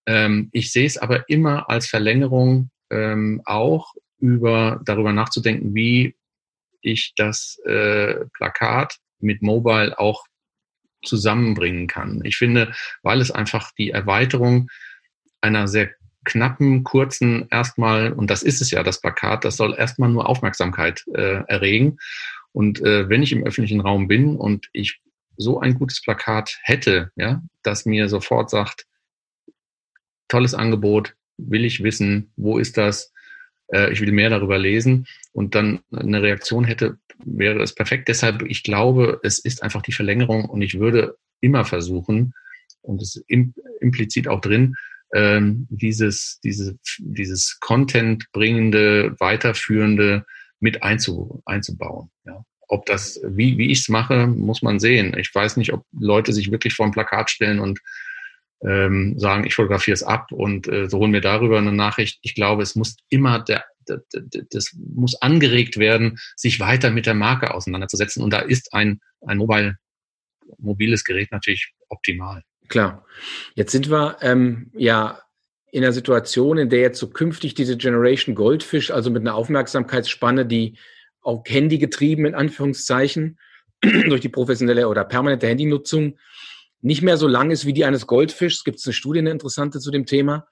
Ähm, 0.06 0.48
ich 0.52 0.72
sehe 0.72 0.86
es 0.86 0.98
aber 0.98 1.28
immer 1.28 1.70
als 1.70 1.86
Verlängerung 1.86 2.70
ähm, 2.90 3.40
auch 3.44 3.94
über 4.18 4.80
darüber 4.84 5.12
nachzudenken, 5.12 5.74
wie 5.74 6.16
ich 6.80 7.12
das 7.16 7.60
äh, 7.66 8.24
Plakat 8.32 8.98
mit 9.20 9.42
Mobile 9.42 9.98
auch 9.98 10.24
zusammenbringen 11.04 11.86
kann. 11.86 12.20
Ich 12.24 12.36
finde, 12.36 12.74
weil 13.02 13.20
es 13.20 13.30
einfach 13.30 13.70
die 13.78 13.90
Erweiterung 13.90 14.68
einer 15.40 15.68
sehr 15.68 15.90
knappen, 16.28 16.84
kurzen 16.84 17.48
erstmal, 17.50 18.12
und 18.12 18.30
das 18.30 18.42
ist 18.42 18.60
es 18.60 18.70
ja, 18.70 18.82
das 18.82 19.00
Plakat, 19.00 19.44
das 19.44 19.56
soll 19.56 19.74
erstmal 19.76 20.10
nur 20.10 20.28
Aufmerksamkeit 20.28 21.04
äh, 21.14 21.42
erregen. 21.48 21.98
Und 22.52 22.80
äh, 22.80 23.08
wenn 23.08 23.22
ich 23.22 23.32
im 23.32 23.44
öffentlichen 23.44 23.80
Raum 23.80 24.08
bin 24.08 24.36
und 24.36 24.68
ich 24.72 25.00
so 25.36 25.60
ein 25.60 25.74
gutes 25.74 26.02
Plakat 26.02 26.58
hätte, 26.62 27.10
ja, 27.16 27.42
das 27.62 27.86
mir 27.86 28.08
sofort 28.08 28.50
sagt, 28.50 28.86
tolles 30.28 30.54
Angebot, 30.54 31.14
will 31.36 31.64
ich 31.64 31.82
wissen, 31.82 32.32
wo 32.36 32.58
ist 32.58 32.76
das, 32.76 33.12
äh, 33.72 33.92
ich 33.92 34.00
will 34.00 34.12
mehr 34.12 34.30
darüber 34.30 34.58
lesen 34.58 35.06
und 35.32 35.54
dann 35.54 35.80
eine 35.92 36.22
Reaktion 36.22 36.64
hätte, 36.64 36.98
wäre 37.24 37.62
es 37.62 37.74
perfekt. 37.74 38.08
Deshalb, 38.08 38.42
ich 38.42 38.62
glaube, 38.62 39.20
es 39.22 39.38
ist 39.38 39.62
einfach 39.62 39.82
die 39.82 39.92
Verlängerung 39.92 40.44
und 40.44 40.62
ich 40.62 40.78
würde 40.78 41.16
immer 41.40 41.64
versuchen, 41.64 42.34
und 42.82 43.02
es 43.02 43.16
ist 43.16 43.24
implizit 43.80 44.28
auch 44.28 44.40
drin, 44.40 44.74
ähm, 45.14 45.66
dieses, 45.70 46.40
diese, 46.42 46.78
dieses 46.98 47.58
Content-bringende, 47.60 49.16
weiterführende 49.18 50.24
mit 50.60 50.82
einzu, 50.82 51.42
einzubauen. 51.46 52.10
Ja. 52.24 52.44
Ob 52.68 52.84
das, 52.86 53.20
wie, 53.24 53.56
wie 53.56 53.70
ich 53.70 53.80
es 53.80 53.88
mache, 53.88 54.26
muss 54.26 54.60
man 54.60 54.78
sehen. 54.78 55.16
Ich 55.18 55.34
weiß 55.34 55.56
nicht, 55.56 55.72
ob 55.72 55.86
Leute 55.98 56.32
sich 56.32 56.50
wirklich 56.50 56.74
vor 56.74 56.86
ein 56.86 56.92
Plakat 56.92 57.30
stellen 57.30 57.60
und 57.60 57.80
ähm, 58.62 59.18
sagen, 59.18 59.44
ich 59.44 59.54
fotografiere 59.54 59.94
es 59.94 60.02
ab 60.02 60.32
und 60.32 60.68
äh, 60.68 60.88
so 60.88 60.98
holen 60.98 61.12
mir 61.12 61.20
darüber 61.20 61.58
eine 61.58 61.72
Nachricht. 61.72 62.18
Ich 62.22 62.34
glaube, 62.34 62.62
es 62.62 62.74
muss 62.74 62.96
immer 63.08 63.38
der, 63.38 63.64
der, 63.88 64.02
der, 64.12 64.42
das 64.50 64.76
muss 64.76 65.14
angeregt 65.22 65.78
werden, 65.78 66.18
sich 66.36 66.60
weiter 66.60 66.90
mit 66.90 67.06
der 67.06 67.14
Marke 67.14 67.54
auseinanderzusetzen. 67.54 68.22
Und 68.22 68.32
da 68.32 68.40
ist 68.40 68.74
ein, 68.74 69.00
ein 69.26 69.38
mobile, 69.38 69.78
mobiles 70.58 71.04
Gerät 71.04 71.30
natürlich 71.30 71.72
optimal. 71.88 72.42
Klar. 72.68 73.04
Jetzt 73.54 73.72
sind 73.72 73.90
wir 73.90 74.18
ähm, 74.20 74.70
ja 74.74 75.22
in 75.70 75.82
einer 75.82 75.92
Situation, 75.92 76.58
in 76.58 76.70
der 76.70 76.80
jetzt 76.80 76.98
so 76.98 77.10
künftig 77.10 77.54
diese 77.54 77.76
Generation 77.76 78.34
Goldfish, 78.34 78.90
also 78.90 79.10
mit 79.10 79.22
einer 79.22 79.34
Aufmerksamkeitsspanne, 79.34 80.46
die 80.46 80.78
auch 81.22 81.42
Handy 81.46 81.78
getrieben 81.78 82.24
in 82.24 82.34
Anführungszeichen 82.34 83.38
durch 83.82 84.20
die 84.20 84.28
professionelle 84.28 84.88
oder 84.88 85.04
permanente 85.04 85.46
Handynutzung 85.46 86.18
nicht 86.80 87.02
mehr 87.02 87.16
so 87.16 87.26
lang 87.26 87.50
ist 87.50 87.66
wie 87.66 87.72
die 87.72 87.84
eines 87.84 88.06
Goldfischs. 88.06 88.64
Gibt 88.64 88.78
es 88.78 88.86
eine 88.86 88.92
Studie, 88.92 89.18
eine 89.18 89.30
interessante 89.30 89.80
zu 89.80 89.90
dem 89.90 90.06
Thema, 90.06 90.46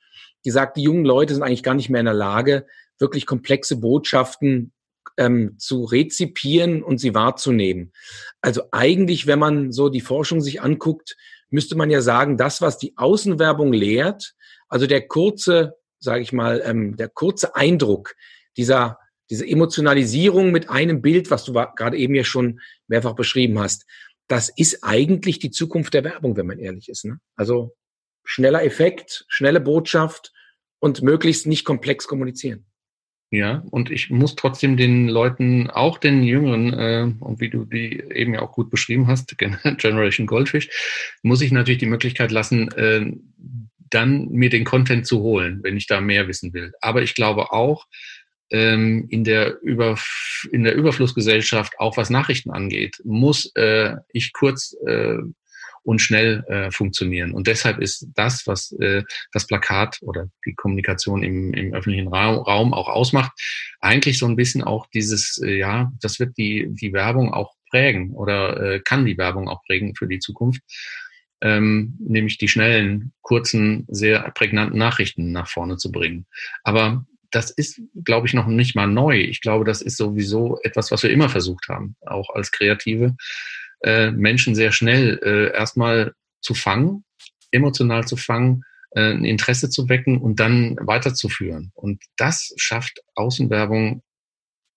die 0.44 0.50
sagt, 0.50 0.76
die 0.76 0.82
jungen 0.82 1.04
Leute 1.04 1.34
sind 1.34 1.42
eigentlich 1.42 1.62
gar 1.62 1.74
nicht 1.74 1.88
mehr 1.88 2.00
in 2.00 2.06
der 2.06 2.14
Lage, 2.14 2.66
wirklich 2.98 3.26
komplexe 3.26 3.76
Botschaften 3.76 4.72
ähm, 5.16 5.56
zu 5.58 5.84
rezipieren 5.84 6.82
und 6.82 6.98
sie 6.98 7.14
wahrzunehmen. 7.14 7.92
Also 8.40 8.62
eigentlich, 8.72 9.26
wenn 9.26 9.38
man 9.38 9.72
so 9.72 9.88
die 9.88 10.00
Forschung 10.00 10.40
sich 10.40 10.60
anguckt, 10.60 11.16
müsste 11.56 11.74
man 11.74 11.90
ja 11.90 12.02
sagen, 12.02 12.36
das, 12.36 12.60
was 12.60 12.76
die 12.76 12.92
Außenwerbung 12.96 13.72
lehrt, 13.72 14.34
also 14.68 14.86
der 14.86 15.08
kurze, 15.08 15.74
sage 15.98 16.20
ich 16.20 16.32
mal, 16.32 16.62
ähm, 16.64 16.96
der 16.96 17.08
kurze 17.08 17.56
Eindruck 17.56 18.14
dieser 18.58 18.98
diese 19.30 19.44
Emotionalisierung 19.44 20.52
mit 20.52 20.70
einem 20.70 21.02
Bild, 21.02 21.30
was 21.30 21.44
du 21.44 21.52
gerade 21.52 21.96
eben 21.96 22.14
ja 22.14 22.22
schon 22.22 22.60
mehrfach 22.86 23.14
beschrieben 23.14 23.58
hast, 23.58 23.84
das 24.28 24.52
ist 24.54 24.84
eigentlich 24.84 25.38
die 25.38 25.50
Zukunft 25.50 25.94
der 25.94 26.04
Werbung, 26.04 26.36
wenn 26.36 26.46
man 26.46 26.58
ehrlich 26.58 26.88
ist. 26.88 27.04
Ne? 27.04 27.18
Also 27.34 27.74
schneller 28.24 28.62
Effekt, 28.64 29.24
schnelle 29.28 29.60
Botschaft 29.60 30.32
und 30.78 31.02
möglichst 31.02 31.46
nicht 31.46 31.64
komplex 31.64 32.06
kommunizieren. 32.06 32.66
Ja, 33.30 33.64
und 33.70 33.90
ich 33.90 34.08
muss 34.10 34.36
trotzdem 34.36 34.76
den 34.76 35.08
Leuten, 35.08 35.68
auch 35.68 35.98
den 35.98 36.22
Jüngeren, 36.22 36.72
äh, 36.72 37.12
und 37.18 37.40
wie 37.40 37.50
du 37.50 37.64
die 37.64 38.00
eben 38.14 38.34
ja 38.34 38.42
auch 38.42 38.52
gut 38.52 38.70
beschrieben 38.70 39.08
hast, 39.08 39.36
Generation 39.38 40.26
Goldfish, 40.26 40.68
muss 41.22 41.42
ich 41.42 41.50
natürlich 41.50 41.80
die 41.80 41.86
Möglichkeit 41.86 42.30
lassen, 42.30 42.70
äh, 42.72 43.12
dann 43.90 44.28
mir 44.28 44.50
den 44.50 44.64
Content 44.64 45.06
zu 45.06 45.20
holen, 45.20 45.60
wenn 45.62 45.76
ich 45.76 45.86
da 45.86 46.00
mehr 46.00 46.28
wissen 46.28 46.52
will. 46.52 46.72
Aber 46.80 47.02
ich 47.02 47.14
glaube 47.14 47.52
auch, 47.52 47.86
ähm, 48.50 49.06
in, 49.10 49.24
der 49.24 49.60
Über, 49.60 49.98
in 50.52 50.62
der 50.62 50.76
Überflussgesellschaft, 50.76 51.74
auch 51.78 51.96
was 51.96 52.10
Nachrichten 52.10 52.50
angeht, 52.50 52.96
muss 53.04 53.50
äh, 53.56 53.96
ich 54.12 54.32
kurz 54.32 54.76
äh, 54.86 55.18
und 55.86 56.00
schnell 56.00 56.44
äh, 56.48 56.70
funktionieren. 56.72 57.32
Und 57.32 57.46
deshalb 57.46 57.78
ist 57.78 58.08
das, 58.14 58.46
was 58.46 58.72
äh, 58.80 59.04
das 59.32 59.46
Plakat 59.46 59.98
oder 60.02 60.28
die 60.44 60.54
Kommunikation 60.54 61.22
im, 61.22 61.54
im 61.54 61.72
öffentlichen 61.74 62.08
Raum, 62.08 62.38
Raum 62.38 62.74
auch 62.74 62.88
ausmacht, 62.88 63.30
eigentlich 63.78 64.18
so 64.18 64.26
ein 64.26 64.34
bisschen 64.34 64.64
auch 64.64 64.88
dieses, 64.92 65.40
äh, 65.42 65.58
ja, 65.58 65.92
das 66.00 66.18
wird 66.18 66.36
die, 66.36 66.66
die 66.70 66.92
Werbung 66.92 67.32
auch 67.32 67.54
prägen 67.70 68.10
oder 68.14 68.60
äh, 68.60 68.80
kann 68.80 69.06
die 69.06 69.16
Werbung 69.16 69.48
auch 69.48 69.62
prägen 69.62 69.94
für 69.94 70.08
die 70.08 70.18
Zukunft. 70.18 70.60
Ähm, 71.40 71.96
nämlich 72.00 72.38
die 72.38 72.48
schnellen, 72.48 73.12
kurzen, 73.22 73.84
sehr 73.88 74.30
prägnanten 74.32 74.78
Nachrichten 74.78 75.30
nach 75.30 75.48
vorne 75.48 75.76
zu 75.76 75.92
bringen. 75.92 76.26
Aber 76.64 77.06
das 77.30 77.50
ist, 77.50 77.80
glaube 78.04 78.26
ich, 78.26 78.34
noch 78.34 78.46
nicht 78.46 78.74
mal 78.74 78.86
neu. 78.88 79.18
Ich 79.18 79.40
glaube, 79.40 79.64
das 79.64 79.82
ist 79.82 79.98
sowieso 79.98 80.58
etwas, 80.62 80.90
was 80.90 81.02
wir 81.02 81.10
immer 81.10 81.28
versucht 81.28 81.68
haben, 81.68 81.94
auch 82.06 82.30
als 82.30 82.50
Kreative, 82.50 83.14
äh, 83.80 84.10
Menschen 84.10 84.54
sehr 84.54 84.72
schnell 84.72 85.18
äh, 85.22 85.56
erstmal 85.56 86.12
zu 86.40 86.54
fangen, 86.54 87.04
emotional 87.50 88.06
zu 88.06 88.16
fangen, 88.16 88.62
äh, 88.90 89.12
ein 89.12 89.24
Interesse 89.24 89.70
zu 89.70 89.88
wecken 89.88 90.18
und 90.18 90.40
dann 90.40 90.76
weiterzuführen. 90.80 91.72
Und 91.74 92.02
das 92.16 92.52
schafft 92.56 93.00
Außenwerbung 93.14 94.02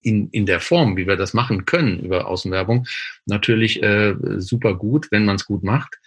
in, 0.02 0.30
in 0.30 0.46
der 0.46 0.60
Form, 0.60 0.98
wie 0.98 1.08
wir 1.08 1.16
das 1.16 1.34
machen 1.34 1.66
können 1.66 2.00
über 2.00 2.28
Außenwerbung, 2.28 2.88
natürlich 3.26 3.84
äh, 3.84 4.16
super 4.38 4.76
gut, 4.76 5.08
wenn 5.12 5.26
man 5.26 5.36
es 5.36 5.46
gut 5.46 5.64
macht. 5.64 5.98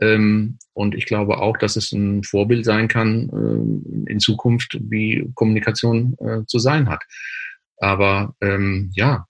Ähm, 0.00 0.58
und 0.74 0.94
ich 0.94 1.06
glaube 1.06 1.38
auch, 1.38 1.56
dass 1.56 1.76
es 1.76 1.92
ein 1.92 2.22
Vorbild 2.22 2.64
sein 2.64 2.88
kann 2.88 3.30
äh, 3.30 4.10
in 4.10 4.20
Zukunft, 4.20 4.76
wie 4.80 5.30
Kommunikation 5.34 6.16
äh, 6.18 6.44
zu 6.46 6.58
sein 6.58 6.88
hat. 6.88 7.02
Aber 7.78 8.34
ähm, 8.40 8.90
ja, 8.94 9.26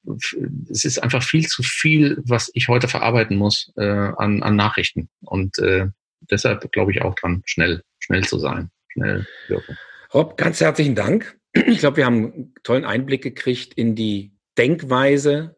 es 0.70 0.84
ist 0.84 1.02
einfach 1.02 1.22
viel 1.22 1.46
zu 1.46 1.62
viel, 1.62 2.22
was 2.24 2.50
ich 2.54 2.68
heute 2.68 2.88
verarbeiten 2.88 3.36
muss 3.36 3.72
äh, 3.76 3.84
an, 3.84 4.42
an 4.42 4.56
Nachrichten. 4.56 5.08
Und 5.20 5.58
äh, 5.58 5.86
deshalb 6.30 6.70
glaube 6.72 6.92
ich 6.92 7.02
auch 7.02 7.14
dran, 7.14 7.42
schnell, 7.46 7.82
schnell 7.98 8.24
zu 8.24 8.38
sein, 8.38 8.70
schnell 8.88 9.26
wirken. 9.48 9.76
Rob, 10.14 10.36
ganz 10.36 10.60
herzlichen 10.60 10.94
Dank. 10.94 11.38
Ich 11.52 11.78
glaube, 11.78 11.98
wir 11.98 12.06
haben 12.06 12.32
einen 12.32 12.54
tollen 12.62 12.84
Einblick 12.84 13.22
gekriegt 13.22 13.74
in 13.74 13.94
die 13.94 14.32
Denkweise 14.58 15.56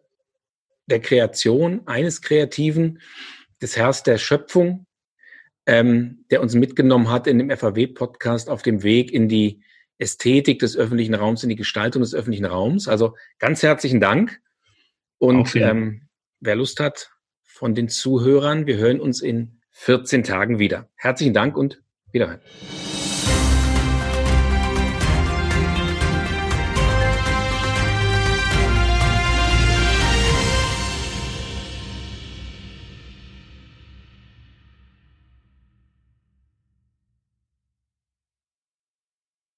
der 0.87 1.01
Kreation 1.01 1.83
eines 1.87 2.22
Kreativen, 2.22 3.01
des 3.61 3.77
Herrs 3.77 4.03
der 4.05 4.18
Schöpfung, 4.18 4.87
ähm, 5.66 6.24
der 6.31 6.40
uns 6.40 6.55
mitgenommen 6.55 7.11
hat 7.11 7.27
in 7.27 7.38
dem 7.38 7.51
FAW-Podcast 7.51 8.48
auf 8.48 8.62
dem 8.62 8.83
Weg 8.83 9.12
in 9.12 9.29
die 9.29 9.62
Ästhetik 9.98 10.61
des 10.61 10.76
öffentlichen 10.76 11.14
Raums, 11.14 11.42
in 11.42 11.48
die 11.48 11.56
Gestaltung 11.56 12.02
des 12.02 12.14
öffentlichen 12.14 12.44
Raums. 12.44 12.88
Also 12.88 13.16
ganz 13.38 13.62
herzlichen 13.62 14.00
Dank. 14.00 14.40
Und 15.18 15.56
ähm, 15.56 16.08
wer 16.40 16.56
Lust 16.56 16.80
hat 16.80 17.11
von 17.42 17.74
den 17.74 17.88
Zuhörern, 17.88 18.66
wir 18.66 18.76
hören 18.76 19.00
uns 19.00 19.20
in 19.20 19.61
14 19.72 20.22
Tagen 20.22 20.58
wieder. 20.58 20.88
Herzlichen 20.96 21.34
Dank 21.34 21.56
und 21.56 21.82
wiederhören. 22.12 22.40